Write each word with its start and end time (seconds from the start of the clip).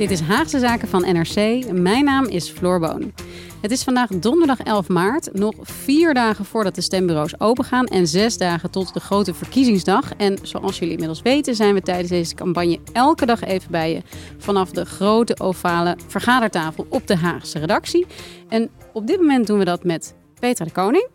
Dit 0.00 0.10
is 0.10 0.20
Haagse 0.20 0.58
Zaken 0.58 0.88
van 0.88 1.02
NRC. 1.02 1.64
Mijn 1.72 2.04
naam 2.04 2.24
is 2.24 2.48
Floor 2.48 2.80
Boon. 2.80 3.12
Het 3.60 3.70
is 3.70 3.82
vandaag 3.82 4.08
donderdag 4.08 4.60
11 4.60 4.88
maart, 4.88 5.32
nog 5.32 5.54
vier 5.60 6.14
dagen 6.14 6.44
voordat 6.44 6.74
de 6.74 6.80
stembureaus 6.80 7.40
opengaan 7.40 7.86
en 7.86 8.06
zes 8.06 8.38
dagen 8.38 8.70
tot 8.70 8.94
de 8.94 9.00
grote 9.00 9.34
verkiezingsdag. 9.34 10.14
En 10.16 10.38
zoals 10.42 10.78
jullie 10.78 10.92
inmiddels 10.92 11.22
weten 11.22 11.54
zijn 11.54 11.74
we 11.74 11.82
tijdens 11.82 12.08
deze 12.08 12.34
campagne 12.34 12.78
elke 12.92 13.26
dag 13.26 13.44
even 13.44 13.70
bij 13.70 13.92
je 13.92 14.02
vanaf 14.38 14.70
de 14.70 14.84
grote 14.84 15.38
ovale 15.40 15.96
vergadertafel 16.06 16.86
op 16.88 17.06
de 17.06 17.16
Haagse 17.16 17.58
redactie. 17.58 18.06
En 18.48 18.70
op 18.92 19.06
dit 19.06 19.20
moment 19.20 19.46
doen 19.46 19.58
we 19.58 19.64
dat 19.64 19.84
met 19.84 20.14
Petra 20.38 20.64
de 20.64 20.72
Koning, 20.72 21.08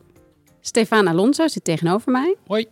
Stefan 0.61 1.07
Alonso 1.07 1.47
zit 1.47 1.63
tegenover 1.63 2.11
mij 2.11 2.35
Hoi. 2.47 2.65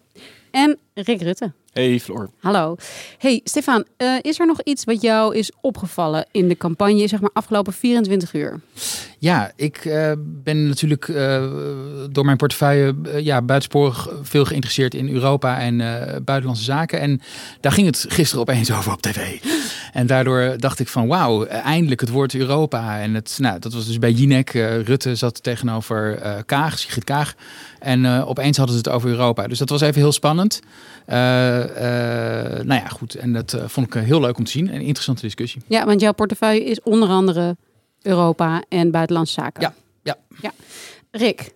en 0.52 0.80
Rick 0.94 1.22
Rutte. 1.22 1.54
Hey 1.74 2.00
Floor. 2.00 2.30
Hallo. 2.40 2.76
Hey 3.18 3.42
Stefan, 3.44 3.86
eh, 3.98 4.16
is 4.22 4.40
er 4.40 4.46
nog 4.46 4.62
iets 4.62 4.84
wat 4.84 5.02
jou 5.02 5.36
is 5.36 5.52
opgevallen 5.62 6.26
in 6.32 6.48
de 6.48 6.58
campagne, 6.58 7.08
zeg 7.08 7.22
maar 7.22 7.30
afgelopen 7.34 7.74
24 7.74 8.34
uur? 8.34 8.60
Ja, 9.24 9.52
ik 9.56 9.86
eh, 9.86 10.12
ben 10.20 10.68
natuurlijk 10.68 11.08
eh, 11.08 11.44
door 12.10 12.26
mijn 12.26 12.38
portefeuille 12.38 12.96
ja, 13.22 13.42
buitensporig 13.42 14.10
veel 14.22 14.46
geïnteresseerd 14.46 14.94
in 14.94 15.10
Europa 15.10 15.60
en 15.60 15.82
eh, 15.82 16.16
buitenlandse 16.22 16.64
zaken. 16.64 17.00
En 17.00 17.22
daar 17.60 17.72
ging 17.72 17.88
het 17.88 18.06
gisteren 18.10 18.42
opeens 18.42 18.72
over 18.72 18.92
op 18.92 19.02
tv. 19.02 19.40
En 19.94 20.08
daardoor 20.08 20.54
dacht 20.58 20.80
ik 20.80 20.88
van 20.88 21.08
wauw, 21.08 21.46
eindelijk 21.46 22.02
het 22.02 22.10
woord 22.10 22.36
Europa. 22.36 23.00
En 23.02 23.14
het, 23.14 23.38
nou, 23.40 23.60
dat 23.60 23.74
was 23.74 23.86
dus 23.88 24.00
bij 24.00 24.12
Jinek. 24.12 24.54
eh, 24.54 24.82
Rutte 24.82 25.16
zat 25.16 25.44
tegenover 25.44 26.18
eh, 26.18 26.36
Kaag, 26.46 26.80
Sigrid 26.80 27.04
Kaag. 27.04 27.34
En 27.80 28.06
eh, 28.06 28.30
opeens 28.30 28.58
hadden 28.58 28.76
ze 28.76 28.82
het 28.82 28.90
over 28.96 29.10
Europa. 29.10 29.48
Dus 29.48 29.58
dat 29.60 29.70
was 29.70 29.82
even 29.82 30.02
heel 30.02 30.12
spannend. 30.12 30.60
Eh, 31.06 31.64
eh, 31.64 32.66
nou 32.66 32.82
ja, 32.82 32.88
goed. 32.88 33.16
En 33.16 33.34
dat 33.34 33.58
vond 33.66 33.96
ik 33.96 34.02
heel 34.04 34.20
leuk 34.22 34.38
om 34.38 34.44
te 34.44 34.52
zien. 34.52 34.68
Een 34.74 34.82
interessante 34.82 35.22
discussie. 35.22 35.62
Ja, 35.68 35.86
want 35.86 36.02
jouw 36.02 36.14
portefeuille 36.14 36.64
is 36.64 36.82
onder 36.82 37.10
andere 37.10 37.58
Europa 38.02 38.64
en 38.70 38.92
buitenlandse 38.92 39.34
zaken. 39.34 39.62
Ja, 39.62 39.74
ja. 40.04 40.16
ja. 40.42 40.52
Rick, 41.12 41.52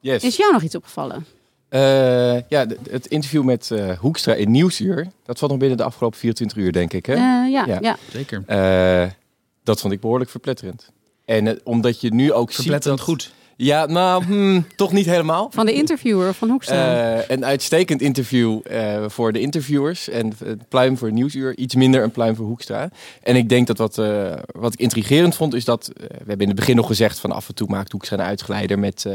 Yes. 0.00 0.22
is 0.24 0.36
jou 0.36 0.52
nog 0.52 0.62
iets 0.62 0.74
opgevallen? 0.74 1.26
Eh, 1.68 2.40
ja, 2.48 2.66
het 2.90 3.06
interview 3.06 3.42
met 3.42 3.70
eh, 3.70 3.98
Hoekstra 3.98 4.34
in 4.34 4.50
Nieuwsuur, 4.50 5.06
dat 5.24 5.38
valt 5.38 5.50
nog 5.50 5.60
binnen 5.60 5.78
de 5.78 5.84
afgelopen 5.84 6.18
24 6.18 6.58
uur, 6.58 6.72
denk 6.72 6.92
ik. 6.92 7.06
Hè? 7.06 7.12
Eh, 7.14 7.20
ja, 7.52 7.64
Ja. 7.66 7.78
ja. 7.80 7.96
Zeker. 8.10 8.42
Eh, 8.46 9.10
dat 9.64 9.80
vond 9.80 9.92
ik 9.92 10.00
behoorlijk 10.00 10.30
verpletterend. 10.30 10.90
En 11.24 11.60
omdat 11.64 12.00
je 12.00 12.14
nu 12.14 12.32
ook 12.32 12.52
Verpletterend 12.52 12.98
ziet... 13.00 13.08
dat- 13.08 13.16
goed. 13.16 13.34
Ja, 13.58 13.86
nou, 13.86 14.24
hmm, 14.24 14.66
toch 14.76 14.92
niet 14.92 15.06
helemaal. 15.06 15.48
Van 15.50 15.66
de 15.66 15.72
interviewer 15.72 16.34
van 16.34 16.50
Hoekstra. 16.50 17.16
Eh, 17.16 17.28
een 17.28 17.44
uitstekend 17.44 18.00
interview 18.00 18.60
eh, 18.64 19.04
voor 19.08 19.32
de 19.32 19.40
interviewers. 19.40 20.08
En 20.08 20.32
pluim 20.68 20.98
voor 20.98 21.12
Nieuwsuur. 21.12 21.56
Iets 21.56 21.74
minder 21.74 22.02
een 22.02 22.10
pluim 22.10 22.36
voor 22.36 22.46
Hoekstra. 22.46 22.88
En 23.22 23.36
ik 23.36 23.48
denk 23.48 23.66
dat 23.66 23.78
wat, 23.78 23.98
eh, 23.98 24.32
wat 24.46 24.72
ik 24.72 24.80
intrigerend 24.80 25.34
vond, 25.34 25.54
is 25.54 25.64
dat... 25.64 25.90
we 25.94 26.14
hebben 26.16 26.40
in 26.40 26.46
het 26.46 26.56
begin 26.56 26.76
nog 26.76 26.86
gezegd 26.86 27.20
van 27.20 27.32
af 27.32 27.48
en 27.48 27.54
toe 27.54 27.68
maakt 27.68 27.92
Hoekstra 27.92 28.18
een 28.18 28.24
uitgeleider 28.24 28.78
met 28.78 29.06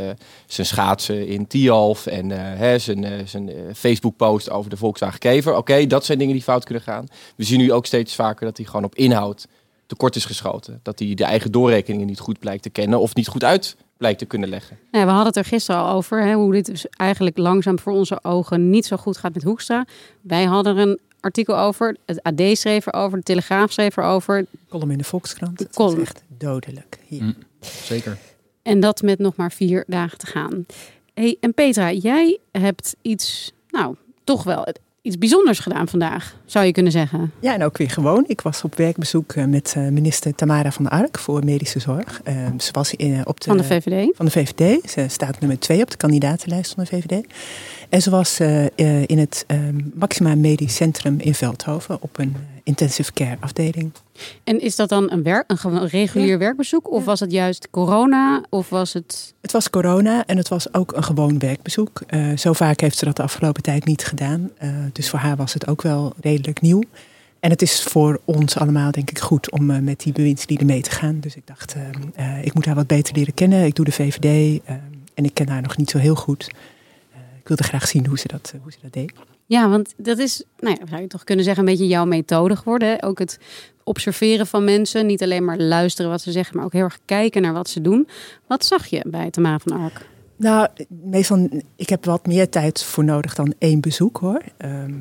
zijn 0.45 0.67
schaatsen 0.67 1.27
in 1.27 1.47
Tialf. 1.47 2.05
En 2.05 2.29
hè, 2.29 2.79
zijn, 2.79 3.27
zijn 3.27 3.49
eh, 3.49 3.55
Facebook 3.75 4.15
post 4.15 4.49
over 4.49 4.69
de 4.69 4.77
Volkswagen 4.77 5.19
Kever. 5.19 5.55
Oké, 5.55 5.87
dat 5.87 6.05
zijn 6.05 6.17
dingen 6.17 6.33
die 6.33 6.43
fout 6.43 6.65
kunnen 6.65 6.83
gaan. 6.83 7.07
We 7.35 7.43
zien 7.43 7.59
nu 7.59 7.71
ook 7.71 7.85
steeds 7.85 8.15
vaker 8.15 8.45
dat 8.45 8.57
hij 8.57 8.65
gewoon 8.65 8.83
op 8.85 8.95
inhoud 8.95 9.47
tekort 9.85 10.15
is 10.15 10.25
geschoten. 10.25 10.79
Dat 10.83 10.99
hij 10.99 11.13
de 11.13 11.23
eigen 11.23 11.51
doorrekeningen 11.51 12.07
niet 12.07 12.19
goed 12.19 12.39
blijkt 12.39 12.63
te 12.63 12.69
kennen 12.69 12.99
of 12.99 13.15
niet 13.15 13.27
goed 13.27 13.43
uit 13.43 13.75
blijkt 14.01 14.19
te 14.19 14.25
kunnen 14.25 14.49
leggen. 14.49 14.77
Nou 14.91 14.97
ja, 15.05 15.09
we 15.11 15.15
hadden 15.15 15.27
het 15.33 15.45
er 15.45 15.51
gisteren 15.51 15.81
al 15.81 15.95
over, 15.95 16.23
hè, 16.23 16.33
hoe 16.33 16.51
dit 16.53 16.65
dus 16.65 16.85
eigenlijk 16.89 17.37
langzaam 17.37 17.79
voor 17.79 17.93
onze 17.93 18.23
ogen 18.23 18.69
niet 18.69 18.85
zo 18.85 18.97
goed 18.97 19.17
gaat 19.17 19.33
met 19.33 19.43
Hoekstra. 19.43 19.85
Wij 20.21 20.43
hadden 20.43 20.77
er 20.77 20.87
een 20.87 20.99
artikel 21.19 21.57
over, 21.57 21.95
het 22.05 22.23
AD 22.23 22.41
schreef 22.57 22.85
erover, 22.85 23.17
de 23.17 23.23
Telegraaf 23.23 23.71
schreef 23.71 23.97
erover. 23.97 24.45
column 24.69 24.91
in 24.91 24.97
de 24.97 25.03
Volkskrant. 25.03 25.57
De 25.57 25.63
Het 25.63 25.75
column. 25.75 26.01
echt 26.01 26.23
dodelijk. 26.37 26.99
Hier. 27.07 27.23
Mm. 27.23 27.35
Zeker. 27.59 28.17
En 28.61 28.79
dat 28.79 29.01
met 29.01 29.19
nog 29.19 29.35
maar 29.35 29.51
vier 29.51 29.83
dagen 29.87 30.17
te 30.17 30.25
gaan. 30.27 30.65
Hey, 31.13 31.37
en 31.39 31.53
Petra, 31.53 31.91
jij 31.91 32.39
hebt 32.51 32.95
iets, 33.01 33.51
nou, 33.69 33.95
toch 34.23 34.43
wel 34.43 34.67
iets 35.01 35.17
bijzonders 35.17 35.59
gedaan 35.59 35.87
vandaag, 35.87 36.35
zou 36.45 36.65
je 36.65 36.71
kunnen 36.71 36.91
zeggen. 36.91 37.31
Ja, 37.39 37.53
en 37.53 37.63
ook 37.63 37.77
weer 37.77 37.89
gewoon. 37.89 38.23
Ik 38.27 38.41
was 38.41 38.63
op 38.63 38.75
werkbezoek 38.75 39.31
eh, 39.33 39.45
met 39.45 39.73
eh, 39.77 39.87
minister 39.87 40.35
Tamara 40.35 40.71
van 40.71 40.89
Ark 40.89 41.19
voor 41.19 41.45
medische 41.45 41.79
zorg. 41.79 42.21
Eh, 42.23 42.35
ze 42.57 42.71
was 42.71 42.93
in, 42.95 43.13
eh, 43.13 43.21
op 43.23 43.39
de, 43.39 43.45
Van 43.47 43.57
de 43.57 43.63
VVD. 43.63 44.15
van 44.15 44.25
de 44.25 44.31
VVD. 44.31 44.89
Ze 44.89 45.05
staat 45.07 45.39
nummer 45.39 45.59
twee 45.59 45.81
op 45.81 45.91
de 45.91 45.97
kandidatenlijst 45.97 46.73
van 46.73 46.83
de 46.83 46.89
VVD. 46.89 47.25
En 47.91 48.01
ze 48.01 48.09
was 48.09 48.39
eh, 48.39 48.65
eh, 48.65 49.03
in 49.05 49.17
het 49.17 49.43
eh, 49.47 49.57
Maxima 49.93 50.35
Medisch 50.35 50.75
Centrum 50.75 51.19
in 51.19 51.33
Veldhoven 51.33 51.97
op 52.01 52.19
een 52.19 52.33
eh, 52.35 52.41
intensive 52.63 53.13
care 53.13 53.37
afdeling. 53.39 53.91
En 54.43 54.61
is 54.61 54.75
dat 54.75 54.89
dan 54.89 55.11
een, 55.11 55.23
werk, 55.23 55.51
een 55.63 55.87
regulier 55.87 56.37
werkbezoek? 56.37 56.91
Of 56.91 56.99
Ja. 56.99 57.05
was 57.05 57.19
het 57.19 57.31
juist 57.31 57.67
corona? 57.71 58.43
Of 58.49 58.69
was 58.69 58.93
het... 58.93 59.33
Het 59.41 59.51
was 59.51 59.69
corona 59.69 60.25
en 60.25 60.37
het 60.37 60.47
was 60.47 60.73
ook 60.73 60.93
een 60.93 61.03
gewoon 61.03 61.39
werkbezoek. 61.39 62.01
Zo 62.35 62.53
vaak 62.53 62.79
heeft 62.79 62.97
ze 62.97 63.05
dat 63.05 63.15
de 63.15 63.23
afgelopen 63.23 63.63
tijd 63.63 63.85
niet 63.85 64.03
gedaan. 64.03 64.51
Dus 64.93 65.09
voor 65.09 65.19
haar 65.19 65.35
was 65.35 65.53
het 65.53 65.67
ook 65.67 65.81
wel 65.81 66.13
redelijk 66.19 66.61
nieuw. 66.61 66.81
En 67.41 67.49
het 67.49 67.61
is 67.61 67.83
voor 67.83 68.19
ons 68.25 68.57
allemaal 68.57 68.91
denk 68.91 69.09
ik 69.09 69.19
goed 69.19 69.51
om 69.51 69.83
met 69.83 69.99
die 69.99 70.13
bewindslieden 70.13 70.67
mee 70.67 70.81
te 70.81 70.91
gaan. 70.91 71.19
Dus 71.19 71.35
ik 71.35 71.47
dacht, 71.47 71.75
eh, 71.75 72.35
eh, 72.37 72.45
ik 72.45 72.53
moet 72.53 72.65
haar 72.65 72.75
wat 72.75 72.87
beter 72.87 73.15
leren 73.15 73.33
kennen. 73.33 73.65
Ik 73.65 73.75
doe 73.75 73.85
de 73.85 73.91
VVD 73.91 74.59
eh, 74.65 74.75
en 75.13 75.25
ik 75.25 75.33
ken 75.33 75.49
haar 75.49 75.61
nog 75.61 75.77
niet 75.77 75.89
zo 75.89 75.97
heel 75.97 76.15
goed. 76.15 76.51
Ik 77.41 77.47
wilde 77.47 77.63
graag 77.63 77.87
zien 77.87 78.07
hoe 78.07 78.19
ze 78.19 78.27
dat, 78.27 78.51
eh, 78.55 78.61
hoe 78.61 78.71
ze 78.71 78.77
dat 78.81 78.93
deed. 78.93 79.13
Ja, 79.45 79.69
want 79.69 79.93
dat 79.97 80.17
is, 80.17 80.43
nou 80.59 80.77
ja, 80.79 80.87
zou 80.87 81.01
je 81.01 81.07
toch 81.07 81.23
kunnen 81.23 81.45
zeggen, 81.45 81.63
een 81.63 81.69
beetje 81.71 81.87
jouw 81.87 82.05
methode 82.05 82.55
geworden. 82.55 82.89
Hè? 82.89 83.05
Ook 83.05 83.19
het 83.19 83.39
observeren 83.83 84.47
van 84.47 84.63
mensen. 84.63 85.05
Niet 85.05 85.23
alleen 85.23 85.45
maar 85.45 85.57
luisteren 85.57 86.11
wat 86.11 86.21
ze 86.21 86.31
zeggen, 86.31 86.55
maar 86.55 86.65
ook 86.65 86.73
heel 86.73 86.83
erg 86.83 86.99
kijken 87.05 87.41
naar 87.41 87.53
wat 87.53 87.69
ze 87.69 87.81
doen. 87.81 88.07
Wat 88.47 88.65
zag 88.65 88.85
je 88.85 89.03
bij 89.07 89.29
Tamara 89.29 89.59
van 89.59 89.71
Ark? 89.71 90.09
Nou, 90.35 90.67
meestal, 90.87 91.49
ik 91.75 91.89
heb 91.89 92.05
wat 92.05 92.25
meer 92.25 92.49
tijd 92.49 92.83
voor 92.83 93.03
nodig 93.03 93.35
dan 93.35 93.53
één 93.57 93.79
bezoek 93.81 94.17
hoor. 94.17 94.41
Ehm, 94.57 94.99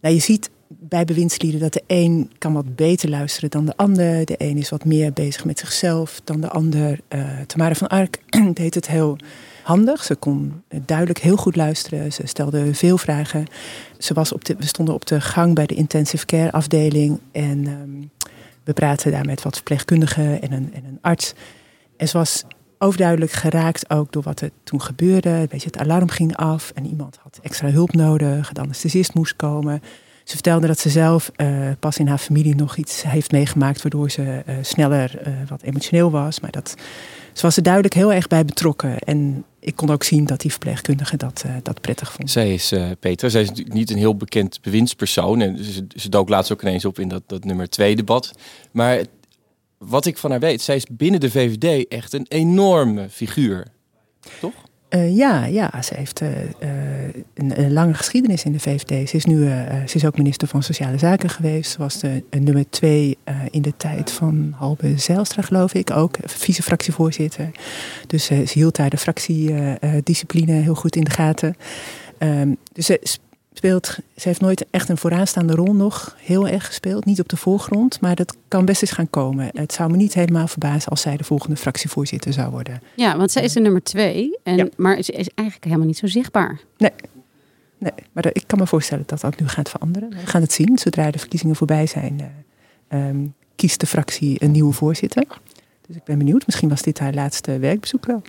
nou, 0.00 0.14
je 0.14 0.20
ziet 0.20 0.50
bij 0.68 1.04
bewindslieden 1.04 1.60
dat 1.60 1.72
de 1.72 1.82
een 1.86 2.30
kan 2.38 2.52
wat 2.52 2.76
beter 2.76 3.08
luisteren 3.08 3.50
dan 3.50 3.64
de 3.64 3.76
ander. 3.76 4.24
De 4.24 4.34
een 4.38 4.56
is 4.56 4.68
wat 4.68 4.84
meer 4.84 5.12
bezig 5.12 5.44
met 5.44 5.58
zichzelf 5.58 6.20
dan 6.24 6.40
de 6.40 6.48
ander. 6.48 7.00
Eh 7.08 7.40
Tamara 7.46 7.74
van 7.74 7.88
Ark 7.88 8.18
deed 8.54 8.74
het 8.74 8.88
heel 8.88 9.16
handig. 9.62 10.04
Ze 10.04 10.14
kon 10.14 10.62
duidelijk 10.84 11.18
heel 11.18 11.36
goed 11.36 11.56
luisteren. 11.56 12.12
Ze 12.12 12.26
stelde 12.26 12.74
veel 12.74 12.98
vragen. 12.98 13.46
Ze 13.98 14.14
was 14.14 14.32
op 14.32 14.44
de, 14.44 14.56
we 14.58 14.66
stonden 14.66 14.94
op 14.94 15.06
de 15.06 15.20
gang 15.20 15.54
bij 15.54 15.66
de 15.66 15.74
intensive 15.74 16.26
care 16.26 16.52
afdeling. 16.52 17.20
En 17.32 17.66
ehm, 17.66 18.28
we 18.64 18.72
praten 18.72 19.12
daar 19.12 19.24
met 19.24 19.42
wat 19.42 19.54
verpleegkundigen 19.54 20.42
en 20.42 20.52
een, 20.52 20.74
en 20.74 20.84
een 20.84 20.98
arts. 21.00 21.34
En 21.96 22.08
ze 22.08 22.18
was 22.18 22.44
overduidelijk 22.78 23.32
geraakt 23.32 23.90
ook 23.90 24.12
door 24.12 24.22
wat 24.22 24.40
er 24.40 24.50
toen 24.64 24.82
gebeurde. 24.82 25.28
Een 25.28 25.48
beetje 25.48 25.70
het 25.70 25.78
alarm 25.78 26.08
ging 26.08 26.36
af 26.36 26.72
en 26.74 26.86
iemand 26.86 27.18
had 27.22 27.38
extra 27.42 27.68
hulp 27.70 27.92
nodig. 27.92 28.52
De 28.52 28.60
anesthesist 28.60 29.14
moest 29.14 29.36
komen. 29.36 29.82
Ze 30.24 30.36
vertelde 30.36 30.66
dat 30.66 30.78
ze 30.78 30.90
zelf 30.90 31.30
eh, 31.36 31.48
pas 31.78 31.98
in 31.98 32.08
haar 32.08 32.18
familie 32.18 32.54
nog 32.54 32.76
iets 32.76 33.02
heeft 33.02 33.32
meegemaakt... 33.32 33.82
waardoor 33.82 34.10
ze 34.10 34.42
eh, 34.46 34.54
sneller 34.60 35.18
eh, 35.18 35.32
wat 35.48 35.62
emotioneel 35.62 36.10
was. 36.10 36.40
Maar 36.40 36.50
dat, 36.50 36.74
ze 37.32 37.42
was 37.42 37.56
er 37.56 37.62
duidelijk 37.62 37.94
heel 37.94 38.12
erg 38.12 38.28
bij 38.28 38.44
betrokken. 38.44 38.98
En 38.98 39.44
ik 39.60 39.76
kon 39.76 39.90
ook 39.90 40.02
zien 40.02 40.24
dat 40.24 40.40
die 40.40 40.50
verpleegkundige 40.50 41.16
dat, 41.16 41.42
uh, 41.46 41.54
dat 41.62 41.80
prettig 41.80 42.12
vond. 42.12 42.30
Zij 42.30 42.54
is 42.54 42.72
uh, 42.72 42.90
Petra, 43.00 43.28
zij 43.28 43.42
is 43.42 43.48
natuurlijk 43.48 43.76
niet 43.76 43.90
een 43.90 43.96
heel 43.96 44.16
bekend 44.16 44.60
bewindspersoon. 44.62 45.40
En 45.40 45.64
ze, 45.64 45.86
ze 45.96 46.08
dook 46.08 46.28
laatst 46.28 46.52
ook 46.52 46.62
ineens 46.62 46.84
op 46.84 46.98
in 46.98 47.08
dat, 47.08 47.22
dat 47.26 47.44
nummer 47.44 47.68
twee 47.68 47.96
debat. 47.96 48.32
Maar 48.70 49.04
wat 49.78 50.06
ik 50.06 50.18
van 50.18 50.30
haar 50.30 50.40
weet, 50.40 50.62
zij 50.62 50.76
is 50.76 50.86
binnen 50.90 51.20
de 51.20 51.30
VVD 51.30 51.88
echt 51.88 52.12
een 52.12 52.26
enorme 52.28 53.08
figuur. 53.08 53.66
Toch? 54.40 54.54
Uh, 54.90 55.16
ja, 55.16 55.44
ja, 55.44 55.82
ze 55.82 55.94
heeft 55.96 56.20
uh, 56.20 56.28
een, 57.34 57.60
een, 57.60 57.72
lange 57.72 57.94
geschiedenis 57.94 58.44
in 58.44 58.52
de 58.52 58.60
VVD. 58.60 59.08
Ze 59.08 59.16
is 59.16 59.24
nu 59.24 59.48
ze 59.86 59.94
is 59.96 60.04
ook 60.04 60.16
minister 60.16 60.48
van 60.48 60.62
Sociale 60.62 60.98
Zaken 60.98 61.30
geweest. 61.30 61.70
Ze 61.70 61.78
was 61.78 62.00
de 62.00 62.22
nummer 62.30 62.70
twee 62.70 63.18
in 63.50 63.62
de 63.62 63.72
tijd 63.76 64.10
van 64.10 64.54
Halbe 64.56 64.98
Zijlstra, 64.98 65.42
geloof 65.42 65.74
ik. 65.74 65.90
Ook 65.90 66.16
vice-fractievoorzitter. 66.24 67.50
Dus 68.06 68.24
ze 68.24 68.44
hield 68.52 68.76
daar 68.76 68.90
de 68.90 68.96
fractiediscipline 68.96 70.52
heel 70.52 70.74
goed 70.74 70.96
in 70.96 71.04
de 71.04 71.10
gaten. 71.10 71.56
Um, 72.18 72.56
dus 72.72 72.86
ze 72.86 73.18
speelt, 73.60 73.98
ze 74.16 74.28
heeft 74.28 74.40
nooit 74.40 74.66
echt 74.70 74.88
een 74.88 74.96
vooraanstaande 74.96 75.54
rol 75.54 75.74
nog 75.74 76.16
heel 76.18 76.48
erg 76.48 76.66
gespeeld. 76.66 77.04
Niet 77.04 77.20
op 77.20 77.28
de 77.28 77.36
voorgrond, 77.36 78.00
maar 78.00 78.14
dat 78.14 78.36
kan 78.48 78.64
best 78.64 78.82
eens 78.82 78.90
gaan 78.90 79.10
komen. 79.10 79.50
Het 79.52 79.72
zou 79.72 79.90
me 79.90 79.96
niet 79.96 80.14
helemaal 80.14 80.46
verbazen 80.46 80.90
als 80.90 81.00
zij 81.00 81.16
de 81.16 81.24
volgende 81.24 81.56
fractievoorzitter 81.56 82.32
zou 82.32 82.50
worden. 82.50 82.82
Ja, 82.96 83.16
want 83.16 83.30
zij 83.30 83.42
is 83.42 83.52
de 83.52 83.60
nummer 83.60 83.82
twee, 83.82 84.38
en, 84.42 84.70
maar 84.76 85.02
ze 85.02 85.12
is 85.12 85.28
eigenlijk 85.34 85.64
helemaal 85.64 85.86
niet 85.86 85.98
zo 85.98 86.06
zichtbaar. 86.06 86.60
Nee, 86.76 86.92
nee 87.78 87.92
maar 88.12 88.26
ik 88.32 88.44
kan 88.46 88.58
me 88.58 88.66
voorstellen 88.66 89.04
dat 89.06 89.20
dat 89.20 89.40
nu 89.40 89.48
gaat 89.48 89.70
veranderen. 89.70 90.10
We 90.10 90.26
gaan 90.26 90.42
het 90.42 90.52
zien. 90.52 90.78
Zodra 90.78 91.10
de 91.10 91.18
verkiezingen 91.18 91.56
voorbij 91.56 91.86
zijn, 91.86 92.20
uh, 92.92 93.08
um, 93.08 93.34
kiest 93.56 93.80
de 93.80 93.86
fractie 93.86 94.42
een 94.42 94.50
nieuwe 94.50 94.72
voorzitter. 94.72 95.24
Dus 95.90 95.98
ik 95.98 96.04
ben 96.04 96.18
benieuwd. 96.18 96.46
Misschien 96.46 96.68
was 96.68 96.82
dit 96.82 96.98
haar 96.98 97.14
laatste 97.14 97.58
werkbezoek 97.58 98.06
wel. 98.06 98.22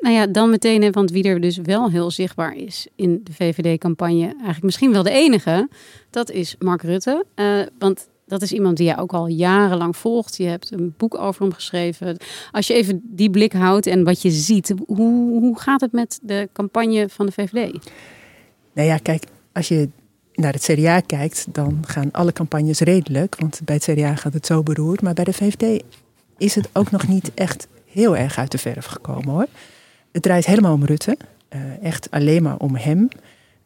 Nou 0.00 0.14
ja, 0.14 0.26
dan 0.26 0.50
meteen, 0.50 0.92
want 0.92 1.10
wie 1.10 1.24
er 1.24 1.40
dus 1.40 1.56
wel 1.56 1.90
heel 1.90 2.10
zichtbaar 2.10 2.56
is 2.56 2.86
in 2.94 3.20
de 3.24 3.32
VVD-campagne, 3.32 4.24
eigenlijk 4.24 4.62
misschien 4.62 4.92
wel 4.92 5.02
de 5.02 5.10
enige, 5.10 5.68
dat 6.10 6.30
is 6.30 6.56
Mark 6.58 6.82
Rutte. 6.82 7.24
Uh, 7.36 7.62
want 7.78 8.08
dat 8.26 8.42
is 8.42 8.52
iemand 8.52 8.76
die 8.76 8.86
jij 8.86 8.98
ook 8.98 9.12
al 9.12 9.26
jarenlang 9.26 9.96
volgt. 9.96 10.36
Je 10.36 10.44
hebt 10.44 10.72
een 10.72 10.94
boek 10.96 11.18
over 11.18 11.42
hem 11.42 11.52
geschreven. 11.52 12.16
Als 12.50 12.66
je 12.66 12.74
even 12.74 13.00
die 13.04 13.30
blik 13.30 13.52
houdt 13.52 13.86
en 13.86 14.04
wat 14.04 14.22
je 14.22 14.30
ziet, 14.30 14.74
hoe, 14.86 15.40
hoe 15.40 15.60
gaat 15.60 15.80
het 15.80 15.92
met 15.92 16.18
de 16.22 16.48
campagne 16.52 17.08
van 17.08 17.26
de 17.26 17.32
VVD? 17.32 17.72
Nou 18.72 18.88
ja, 18.88 18.96
kijk, 18.96 19.24
als 19.52 19.68
je 19.68 19.88
naar 20.34 20.52
het 20.52 20.62
CDA 20.62 21.00
kijkt, 21.00 21.46
dan 21.52 21.82
gaan 21.86 22.10
alle 22.10 22.32
campagnes 22.32 22.80
redelijk. 22.80 23.36
Want 23.38 23.60
bij 23.64 23.74
het 23.74 23.84
CDA 23.84 24.14
gaat 24.14 24.32
het 24.32 24.46
zo 24.46 24.62
beroerd. 24.62 25.02
Maar 25.02 25.14
bij 25.14 25.24
de 25.24 25.32
VVD 25.32 25.82
is 26.40 26.54
het 26.54 26.68
ook 26.72 26.90
nog 26.90 27.08
niet 27.08 27.30
echt 27.34 27.66
heel 27.86 28.16
erg 28.16 28.38
uit 28.38 28.50
de 28.50 28.58
verf 28.58 28.86
gekomen 28.86 29.28
hoor. 29.28 29.46
Het 30.12 30.22
draait 30.22 30.46
helemaal 30.46 30.72
om 30.72 30.84
Rutte. 30.84 31.16
Uh, 31.54 31.60
echt 31.82 32.10
alleen 32.10 32.42
maar 32.42 32.56
om 32.56 32.76
hem. 32.76 33.08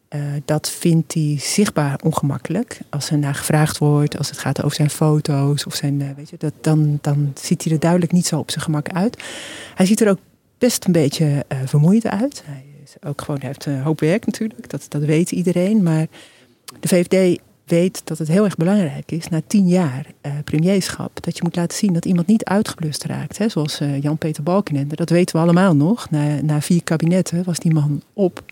Uh, 0.09 0.21
dat 0.45 0.69
vindt 0.69 1.13
hij 1.13 1.37
zichtbaar 1.39 1.99
ongemakkelijk. 2.03 2.79
Als 2.89 3.09
er 3.09 3.17
naar 3.17 3.35
gevraagd 3.35 3.77
wordt, 3.77 4.17
als 4.17 4.29
het 4.29 4.37
gaat 4.37 4.63
over 4.63 4.75
zijn 4.75 4.89
foto's 4.89 5.65
of 5.65 5.75
zijn. 5.75 5.99
Uh, 5.99 6.09
weet 6.15 6.29
je, 6.29 6.35
dat, 6.39 6.53
dan, 6.61 6.99
dan 7.01 7.31
ziet 7.35 7.63
hij 7.63 7.73
er 7.73 7.79
duidelijk 7.79 8.11
niet 8.11 8.27
zo 8.27 8.39
op 8.39 8.51
zijn 8.51 8.63
gemak 8.63 8.89
uit. 8.89 9.23
Hij 9.75 9.85
ziet 9.85 10.01
er 10.01 10.09
ook 10.09 10.19
best 10.57 10.85
een 10.85 10.91
beetje 10.91 11.45
vermoeid 11.65 12.05
uit. 12.05 12.43
Hij, 12.45 12.63
ook 13.03 13.21
gewoon, 13.21 13.41
heeft 13.41 13.65
een 13.65 13.81
hoop 13.81 13.99
werk 13.99 14.25
natuurlijk, 14.25 14.69
dat, 14.69 14.85
dat 14.89 15.01
weet 15.01 15.31
iedereen. 15.31 15.83
Maar 15.83 16.07
de 16.79 16.87
VVD 16.87 17.39
weet 17.65 18.01
dat 18.03 18.17
het 18.17 18.27
heel 18.27 18.43
erg 18.43 18.55
belangrijk 18.55 19.11
is 19.11 19.27
na 19.27 19.41
tien 19.47 19.67
jaar 19.67 20.05
uh, 20.21 20.31
premierschap. 20.43 21.23
Dat 21.23 21.37
je 21.37 21.43
moet 21.43 21.55
laten 21.55 21.77
zien 21.77 21.93
dat 21.93 22.05
iemand 22.05 22.27
niet 22.27 22.43
uitgeblust 22.43 23.03
raakt. 23.03 23.37
Hè? 23.37 23.49
Zoals 23.49 23.81
uh, 23.81 24.01
Jan-Peter 24.01 24.43
Balkenende. 24.43 24.95
Dat 24.95 25.09
weten 25.09 25.35
we 25.35 25.41
allemaal 25.41 25.75
nog. 25.75 26.09
Na, 26.09 26.41
na 26.41 26.61
vier 26.61 26.83
kabinetten 26.83 27.43
was 27.43 27.59
die 27.59 27.73
man 27.73 28.01
op. 28.13 28.43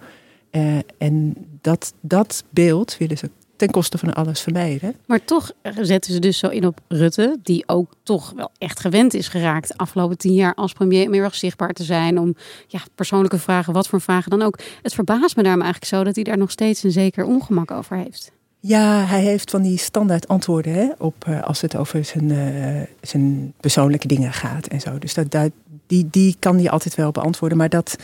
Uh, 0.51 0.77
en 0.98 1.36
dat, 1.62 1.94
dat 2.01 2.44
beeld 2.50 2.98
willen 2.98 3.18
ze 3.18 3.30
ten 3.56 3.71
koste 3.71 3.98
van 3.98 4.13
alles 4.13 4.42
vermijden. 4.42 4.95
Maar 5.06 5.25
toch 5.25 5.51
zetten 5.81 6.13
ze 6.13 6.19
dus 6.19 6.38
zo 6.38 6.48
in 6.48 6.66
op 6.66 6.80
Rutte, 6.88 7.38
die 7.44 7.63
ook 7.68 7.94
toch 8.04 8.33
wel 8.36 8.51
echt 8.57 8.80
gewend 8.80 9.13
is 9.13 9.27
geraakt 9.27 9.68
de 9.68 9.77
afgelopen 9.77 10.18
tien 10.18 10.33
jaar 10.33 10.54
als 10.54 10.74
premier 10.74 11.09
meer 11.09 11.30
zichtbaar 11.33 11.74
te 11.74 11.83
zijn 11.83 12.19
om 12.19 12.36
ja, 12.68 12.80
persoonlijke 12.95 13.38
vragen, 13.39 13.74
wat 13.74 13.88
voor 13.88 14.01
vragen 14.01 14.30
dan 14.30 14.42
ook. 14.42 14.59
Het 14.81 14.94
verbaast 14.94 15.36
me 15.36 15.44
daarom 15.44 15.62
eigenlijk 15.62 15.94
zo 15.94 16.04
dat 16.04 16.16
hij 16.16 16.24
daar 16.24 16.38
nog 16.38 16.51
steeds 16.51 16.83
een 16.83 16.92
zeker 16.92 17.25
ongemak 17.25 17.71
over 17.71 17.98
heeft. 17.98 18.31
Ja, 18.65 19.06
hij 19.06 19.21
heeft 19.21 19.50
van 19.50 19.62
die 19.62 19.77
standaard 19.77 20.27
antwoorden 20.27 20.74
hè, 20.74 20.89
op, 20.98 21.25
uh, 21.30 21.44
als 21.44 21.62
het 21.62 21.75
over 21.75 22.06
zijn, 22.06 22.30
uh, 22.30 22.81
zijn 23.01 23.54
persoonlijke 23.60 24.07
dingen 24.07 24.33
gaat 24.33 24.68
en 24.68 24.80
zo. 24.80 25.00
Dus 25.00 25.13
dat, 25.13 25.31
dat, 25.31 25.51
die, 25.88 26.07
die 26.12 26.36
kan 26.39 26.57
hij 26.57 26.69
altijd 26.69 26.95
wel 26.95 27.12
beantwoorden. 27.12 27.57
Maar 27.57 27.69
dat, 27.69 27.95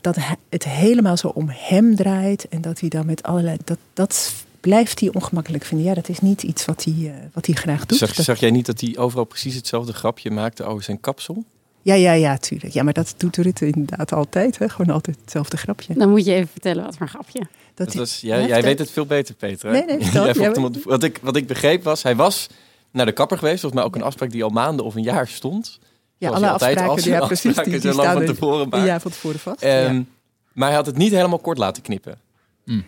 dat 0.00 0.16
het 0.48 0.64
helemaal 0.64 1.16
zo 1.16 1.28
om 1.28 1.46
hem 1.50 1.96
draait 1.96 2.48
en 2.48 2.60
dat 2.60 2.80
hij 2.80 2.88
dan 2.88 3.06
met 3.06 3.22
allerlei. 3.22 3.56
Dat, 3.64 3.78
dat 3.92 4.34
blijft 4.60 5.00
hij 5.00 5.10
ongemakkelijk 5.12 5.64
vinden. 5.64 5.86
Ja, 5.86 5.94
dat 5.94 6.08
is 6.08 6.20
niet 6.20 6.42
iets 6.42 6.64
wat 6.64 6.84
hij, 6.84 6.94
uh, 6.94 7.12
wat 7.32 7.46
hij 7.46 7.54
graag 7.54 7.86
doet. 7.86 7.98
Dat... 7.98 8.14
zag 8.14 8.40
jij 8.40 8.50
niet 8.50 8.66
dat 8.66 8.80
hij 8.80 8.96
overal 8.96 9.24
precies 9.24 9.54
hetzelfde 9.54 9.92
grapje 9.92 10.30
maakte 10.30 10.64
over 10.64 10.82
zijn 10.82 11.00
kapsel? 11.00 11.44
Ja, 11.88 11.94
ja, 11.94 12.12
ja, 12.12 12.36
tuurlijk. 12.36 12.72
Ja, 12.72 12.82
maar 12.82 12.92
dat 12.92 13.14
doet 13.16 13.36
Rutte 13.36 13.66
inderdaad 13.66 14.12
altijd. 14.12 14.58
Hè? 14.58 14.68
Gewoon 14.68 14.94
altijd 14.94 15.16
hetzelfde 15.20 15.56
grapje. 15.56 15.94
Dan 15.94 16.10
moet 16.10 16.24
je 16.24 16.34
even 16.34 16.48
vertellen 16.48 16.84
wat 16.84 16.96
voor 16.96 17.08
grapje. 17.08 17.38
Dat, 17.38 17.86
dat 17.86 17.94
was, 17.94 18.20
jij, 18.20 18.46
jij 18.46 18.62
weet 18.62 18.78
het 18.78 18.90
veel 18.90 19.06
beter, 19.06 19.34
Peter. 19.34 19.70
Nee, 19.70 19.84
nee, 19.84 19.98
jij 20.12 20.34
ja, 20.34 20.52
wat, 20.84 21.02
ik, 21.02 21.18
wat 21.22 21.36
ik 21.36 21.46
begreep 21.46 21.82
was, 21.82 22.02
hij 22.02 22.16
was 22.16 22.46
naar 22.90 23.06
de 23.06 23.12
kapper 23.12 23.38
geweest. 23.38 23.60
Volgens 23.60 23.80
mij 23.80 23.90
ook 23.90 23.96
een 23.96 24.02
afspraak 24.02 24.30
die 24.30 24.44
al 24.44 24.50
maanden 24.50 24.84
of 24.84 24.94
een 24.94 25.02
jaar 25.02 25.28
stond. 25.28 25.78
Ja, 26.16 26.30
alle 26.30 26.50
afspraken, 26.50 26.88
als, 26.88 27.04
ja, 27.04 27.26
precies. 27.26 27.54
Die, 27.54 27.64
die, 27.64 27.80
die 27.80 27.92
staan 27.92 28.12
van 28.12 28.24
tevoren 28.24 28.66
een 28.70 28.84
jaar 28.84 29.00
van 29.00 29.10
tevoren 29.10 29.38
vast. 29.38 29.62
Um, 29.62 29.70
ja. 29.70 30.04
Maar 30.52 30.68
hij 30.68 30.76
had 30.76 30.86
het 30.86 30.96
niet 30.96 31.12
helemaal 31.12 31.38
kort 31.38 31.58
laten 31.58 31.82
knippen. 31.82 32.18
Mm. 32.64 32.84